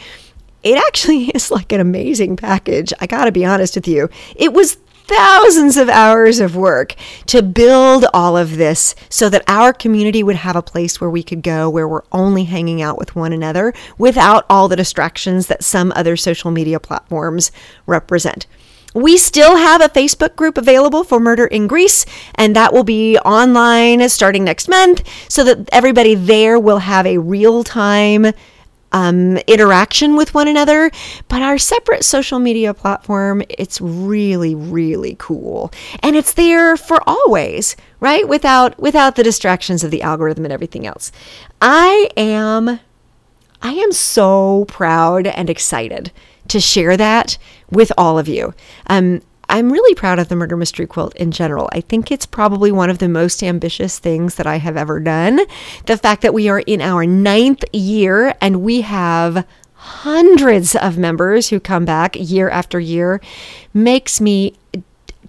it 0.63 0.77
actually 0.77 1.25
is 1.35 1.51
like 1.51 1.73
an 1.73 1.81
amazing 1.81 2.37
package. 2.37 2.93
I 3.01 3.07
got 3.07 3.25
to 3.25 3.33
be 3.33 3.45
honest 3.45 3.77
with 3.77 3.89
you. 3.89 4.11
It 4.37 4.53
was 4.53 4.77
thousands 5.09 5.77
of 5.77 5.89
hours 5.89 6.39
of 6.39 6.55
work 6.55 6.95
to 7.27 7.43
build 7.43 8.05
all 8.13 8.37
of 8.37 8.57
this 8.57 8.95
so 9.09 9.29
that 9.31 9.43
our 9.49 9.73
community 9.73 10.23
would 10.23 10.37
have 10.37 10.55
a 10.55 10.63
place 10.63 11.01
where 11.01 11.11
we 11.11 11.23
could 11.23 11.43
go 11.43 11.69
where 11.69 11.89
we're 11.89 12.03
only 12.13 12.45
hanging 12.45 12.83
out 12.83 12.99
with 12.99 13.17
one 13.17 13.33
another 13.33 13.73
without 13.97 14.45
all 14.49 14.69
the 14.69 14.77
distractions 14.77 15.47
that 15.47 15.65
some 15.65 15.93
other 15.97 16.17
social 16.17 16.51
media 16.51 16.79
platforms 16.79 17.51
represent. 17.87 18.47
We 18.95 19.17
still 19.17 19.57
have 19.57 19.81
a 19.81 19.89
Facebook 19.89 20.35
group 20.37 20.57
available 20.57 21.05
for 21.05 21.21
Murder 21.21 21.47
in 21.47 21.67
Greece, 21.67 22.07
and 22.35 22.57
that 22.57 22.73
will 22.73 22.85
be 22.85 23.19
online 23.19 24.09
starting 24.09 24.45
next 24.45 24.69
month 24.69 25.03
so 25.29 25.45
that 25.45 25.69
everybody 25.73 26.15
there 26.15 26.59
will 26.59 26.79
have 26.79 27.07
a 27.07 27.19
real 27.19 27.65
time 27.65 28.33
um, 28.93 29.37
interaction 29.47 30.17
with 30.17 30.35
one 30.35 30.49
another. 30.49 30.91
But 31.29 31.43
our 31.43 31.59
separate 31.59 32.05
social 32.05 32.39
media 32.39 32.75
platform, 32.75 33.43
it's 33.49 33.81
really, 33.81 34.55
really 34.55 35.17
cool, 35.19 35.73
and 36.03 36.17
it's 36.17 36.35
there 36.35 36.77
for 36.77 37.01
always, 37.07 37.77
right? 38.01 38.27
Without 38.27 38.79
without 38.79 39.17
the 39.17 39.23
distractions 39.23 39.85
of 39.85 39.91
the 39.91 40.03
algorithm 40.03 40.45
and 40.45 40.53
everything 40.53 40.87
else. 40.87 41.13
I 41.61 42.09
am, 42.17 42.81
I 43.63 43.73
am 43.73 43.93
so 43.93 44.65
proud 44.69 45.27
and 45.27 45.51
excited 45.51 46.13
to 46.49 46.61
share 46.61 46.97
that 46.97 47.37
with 47.71 47.93
all 47.99 48.19
of 48.19 48.29
you. 48.29 48.55
Um, 48.87 49.21
I'm 49.49 49.73
really 49.73 49.95
proud 49.95 50.19
of 50.19 50.29
the 50.29 50.37
Murder 50.37 50.57
Mystery 50.57 50.87
Quilt 50.87 51.17
in 51.17 51.31
general. 51.31 51.71
I 51.73 51.81
think 51.81 52.13
it's 52.13 52.27
probably 52.27 52.71
one 52.71 52.91
of 52.91 52.99
the 52.99 53.09
most 53.09 53.43
ambitious 53.43 53.99
things 53.99 54.35
that 54.35 54.47
I 54.47 54.57
have 54.57 54.77
ever 54.77 55.01
done. 55.01 55.41
The 55.87 55.97
fact 55.97 56.23
that 56.23 56.35
we 56.35 56.49
are 56.49 56.61
in 56.61 56.83
our 56.83 57.07
ninth 57.07 57.65
year 57.73 58.35
and 58.41 58.63
we 58.63 58.83
have 58.83 59.47
hundreds 59.73 60.77
of 60.77 60.99
members 60.99 61.49
who 61.49 61.61
come 61.61 61.85
back 61.85 62.17
year 62.19 62.51
after 62.51 62.79
year 62.79 63.21
makes 63.73 64.21
me 64.21 64.55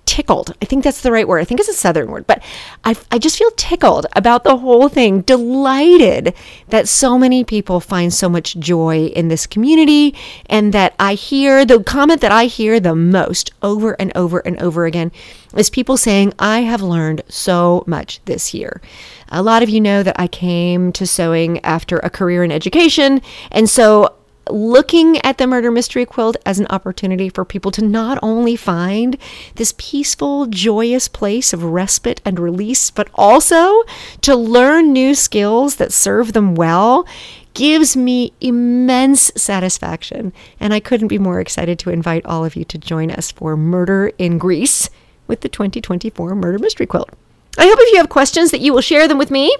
tickled. 0.09 0.55
I 0.59 0.65
think 0.65 0.83
that's 0.83 1.01
the 1.01 1.11
right 1.11 1.27
word. 1.27 1.39
I 1.39 1.43
think 1.45 1.59
it's 1.59 1.69
a 1.69 1.73
southern 1.73 2.09
word, 2.09 2.25
but 2.25 2.41
I, 2.83 2.95
I 3.11 3.19
just 3.19 3.37
feel 3.37 3.51
tickled 3.51 4.07
about 4.13 4.43
the 4.43 4.57
whole 4.57 4.89
thing, 4.89 5.21
delighted 5.21 6.33
that 6.69 6.87
so 6.87 7.19
many 7.19 7.43
people 7.43 7.79
find 7.79 8.11
so 8.11 8.27
much 8.27 8.57
joy 8.57 9.05
in 9.15 9.27
this 9.27 9.45
community 9.45 10.15
and 10.47 10.73
that 10.73 10.95
I 10.99 11.13
hear 11.13 11.63
the 11.63 11.83
comment 11.83 12.21
that 12.21 12.31
I 12.31 12.45
hear 12.45 12.79
the 12.79 12.95
most 12.95 13.51
over 13.61 13.93
and 14.01 14.11
over 14.17 14.39
and 14.39 14.59
over 14.59 14.87
again 14.87 15.11
is 15.55 15.69
people 15.69 15.95
saying, 15.95 16.33
I 16.39 16.61
have 16.61 16.81
learned 16.81 17.21
so 17.29 17.83
much 17.85 18.19
this 18.25 18.51
year. 18.51 18.81
A 19.29 19.43
lot 19.43 19.61
of 19.61 19.69
you 19.69 19.79
know 19.79 20.01
that 20.01 20.19
I 20.19 20.27
came 20.27 20.91
to 20.93 21.05
sewing 21.05 21.63
after 21.63 21.99
a 21.99 22.09
career 22.09 22.43
in 22.43 22.51
education. 22.51 23.21
And 23.51 23.69
so 23.69 24.15
looking 24.51 25.17
at 25.19 25.37
the 25.37 25.47
murder 25.47 25.71
mystery 25.71 26.05
quilt 26.05 26.37
as 26.45 26.59
an 26.59 26.67
opportunity 26.69 27.29
for 27.29 27.45
people 27.45 27.71
to 27.71 27.83
not 27.83 28.19
only 28.21 28.55
find 28.55 29.17
this 29.55 29.73
peaceful, 29.77 30.45
joyous 30.47 31.07
place 31.07 31.53
of 31.53 31.63
respite 31.63 32.21
and 32.25 32.39
release, 32.39 32.91
but 32.91 33.09
also 33.15 33.83
to 34.21 34.35
learn 34.35 34.93
new 34.93 35.15
skills 35.15 35.77
that 35.77 35.93
serve 35.93 36.33
them 36.33 36.55
well 36.55 37.05
gives 37.53 37.97
me 37.97 38.31
immense 38.39 39.31
satisfaction. 39.35 40.31
And 40.59 40.73
I 40.73 40.79
couldn't 40.79 41.07
be 41.07 41.17
more 41.17 41.39
excited 41.39 41.79
to 41.79 41.89
invite 41.89 42.25
all 42.25 42.45
of 42.45 42.55
you 42.55 42.63
to 42.65 42.77
join 42.77 43.11
us 43.11 43.31
for 43.31 43.57
Murder 43.57 44.11
in 44.17 44.37
Greece 44.37 44.89
with 45.27 45.41
the 45.41 45.49
2024 45.49 46.35
Murder 46.35 46.59
Mystery 46.59 46.85
Quilt. 46.85 47.09
I 47.57 47.67
hope 47.67 47.79
if 47.79 47.91
you 47.91 47.97
have 47.97 48.09
questions 48.09 48.51
that 48.51 48.61
you 48.61 48.73
will 48.73 48.81
share 48.81 49.07
them 49.07 49.17
with 49.17 49.31
me. 49.31 49.55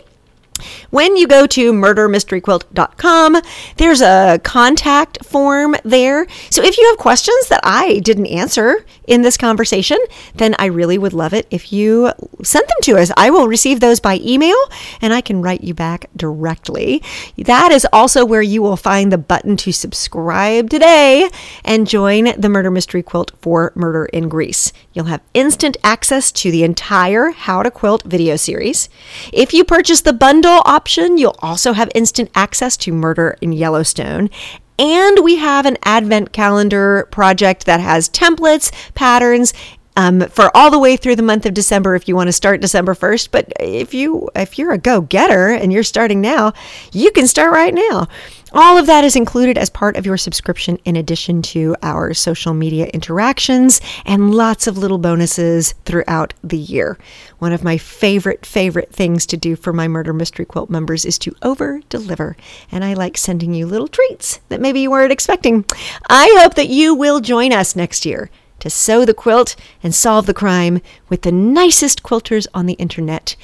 When 0.89 1.15
you 1.15 1.27
go 1.27 1.47
to 1.47 1.73
murdermysteryquilt.com, 1.73 3.41
there's 3.77 4.01
a 4.01 4.39
contact 4.43 5.25
form 5.25 5.75
there. 5.83 6.27
So 6.49 6.63
if 6.63 6.77
you 6.77 6.87
have 6.89 6.97
questions 6.97 7.47
that 7.47 7.61
I 7.63 7.99
didn't 7.99 8.27
answer 8.27 8.85
in 9.09 9.23
this 9.23 9.37
conversation, 9.37 9.97
then 10.35 10.55
I 10.59 10.67
really 10.67 10.97
would 10.97 11.13
love 11.13 11.33
it 11.33 11.47
if 11.49 11.73
you 11.73 12.13
sent 12.43 12.67
them 12.67 12.77
to 12.83 12.97
us. 12.97 13.11
I 13.17 13.31
will 13.31 13.47
receive 13.47 13.79
those 13.79 13.99
by 13.99 14.19
email 14.23 14.55
and 15.01 15.13
I 15.13 15.21
can 15.21 15.41
write 15.41 15.63
you 15.63 15.73
back 15.73 16.05
directly. 16.15 17.01
That 17.35 17.71
is 17.71 17.87
also 17.91 18.23
where 18.23 18.43
you 18.43 18.61
will 18.61 18.77
find 18.77 19.11
the 19.11 19.17
button 19.17 19.57
to 19.57 19.71
subscribe 19.71 20.69
today 20.69 21.29
and 21.65 21.87
join 21.87 22.39
the 22.39 22.49
Murder 22.49 22.69
Mystery 22.69 23.01
Quilt 23.01 23.31
for 23.41 23.73
Murder 23.75 24.05
in 24.05 24.29
Greece. 24.29 24.71
You'll 24.93 25.05
have 25.05 25.23
instant 25.33 25.75
access 25.83 26.31
to 26.33 26.51
the 26.51 26.63
entire 26.63 27.31
How 27.31 27.63
to 27.63 27.71
Quilt 27.71 28.03
video 28.03 28.35
series. 28.35 28.89
If 29.33 29.53
you 29.53 29.63
purchase 29.63 30.01
the 30.01 30.13
bundle 30.13 30.61
option, 30.65 31.17
you'll 31.17 31.39
also 31.39 31.73
have 31.73 31.89
instant 31.95 32.29
access 32.35 32.77
to 32.77 32.93
Murder 32.93 33.37
in 33.41 33.53
Yellowstone. 33.53 34.29
And 34.79 35.19
we 35.23 35.35
have 35.35 35.65
an 35.65 35.77
advent 35.83 36.31
calendar 36.31 37.07
project 37.11 37.65
that 37.65 37.81
has 37.81 38.09
templates, 38.09 38.71
patterns, 38.95 39.53
um, 39.97 40.21
for 40.29 40.55
all 40.55 40.71
the 40.71 40.79
way 40.79 40.95
through 40.95 41.17
the 41.17 41.23
month 41.23 41.45
of 41.45 41.53
December 41.53 41.93
if 41.93 42.07
you 42.07 42.15
want 42.15 42.29
to 42.29 42.31
start 42.31 42.61
December 42.61 42.93
1st. 42.95 43.29
But 43.31 43.51
if 43.59 43.93
you 43.93 44.29
if 44.33 44.57
you're 44.57 44.71
a 44.71 44.77
go-getter 44.77 45.49
and 45.49 45.73
you're 45.73 45.83
starting 45.83 46.21
now, 46.21 46.53
you 46.93 47.11
can 47.11 47.27
start 47.27 47.51
right 47.51 47.73
now. 47.73 48.07
All 48.51 48.77
of 48.77 48.87
that 48.87 49.03
is 49.03 49.15
included 49.15 49.57
as 49.59 49.69
part 49.69 49.95
of 49.95 50.05
your 50.05 50.17
subscription, 50.17 50.79
in 50.83 50.95
addition 50.95 51.43
to 51.43 51.75
our 51.83 52.15
social 52.15 52.53
media 52.53 52.87
interactions 52.87 53.79
and 54.05 54.33
lots 54.33 54.65
of 54.65 54.77
little 54.77 54.97
bonuses 54.97 55.75
throughout 55.85 56.33
the 56.43 56.57
year. 56.57 56.97
One 57.37 57.53
of 57.53 57.63
my 57.63 57.77
favorite, 57.77 58.45
favorite 58.45 58.91
things 58.91 59.27
to 59.27 59.37
do 59.37 59.55
for 59.55 59.71
my 59.71 59.87
Murder 59.87 60.13
Mystery 60.13 60.45
Quilt 60.45 60.69
members 60.69 61.05
is 61.05 61.19
to 61.19 61.35
over 61.43 61.81
deliver. 61.89 62.35
And 62.71 62.83
I 62.83 62.93
like 62.95 63.17
sending 63.17 63.53
you 63.53 63.67
little 63.67 63.87
treats 63.87 64.39
that 64.49 64.61
maybe 64.61 64.79
you 64.79 64.89
weren't 64.89 65.11
expecting. 65.13 65.63
I 66.09 66.35
hope 66.39 66.55
that 66.55 66.69
you 66.69 66.95
will 66.95 67.19
join 67.19 67.53
us 67.53 67.75
next 67.75 68.05
year 68.05 68.31
to 68.59 68.69
sew 68.69 69.05
the 69.05 69.13
quilt 69.13 69.55
and 69.83 69.93
solve 69.93 70.25
the 70.25 70.33
crime 70.33 70.81
with 71.07 71.21
the 71.21 71.31
nicest 71.31 72.03
quilters 72.03 72.47
on 72.53 72.65
the 72.65 72.73
internet, 72.73 73.35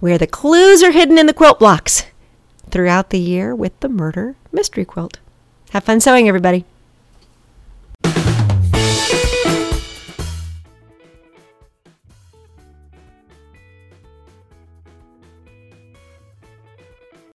where 0.00 0.18
the 0.18 0.26
clues 0.26 0.82
are 0.82 0.90
hidden 0.90 1.18
in 1.18 1.26
the 1.26 1.32
quilt 1.32 1.58
blocks 1.58 2.04
throughout 2.70 3.10
the 3.10 3.18
year 3.18 3.54
with 3.54 3.78
the 3.80 3.88
Murder 3.88 4.36
Mystery 4.52 4.84
Quilt. 4.84 5.18
Have 5.70 5.84
fun 5.84 6.00
sewing, 6.00 6.28
everybody. 6.28 6.64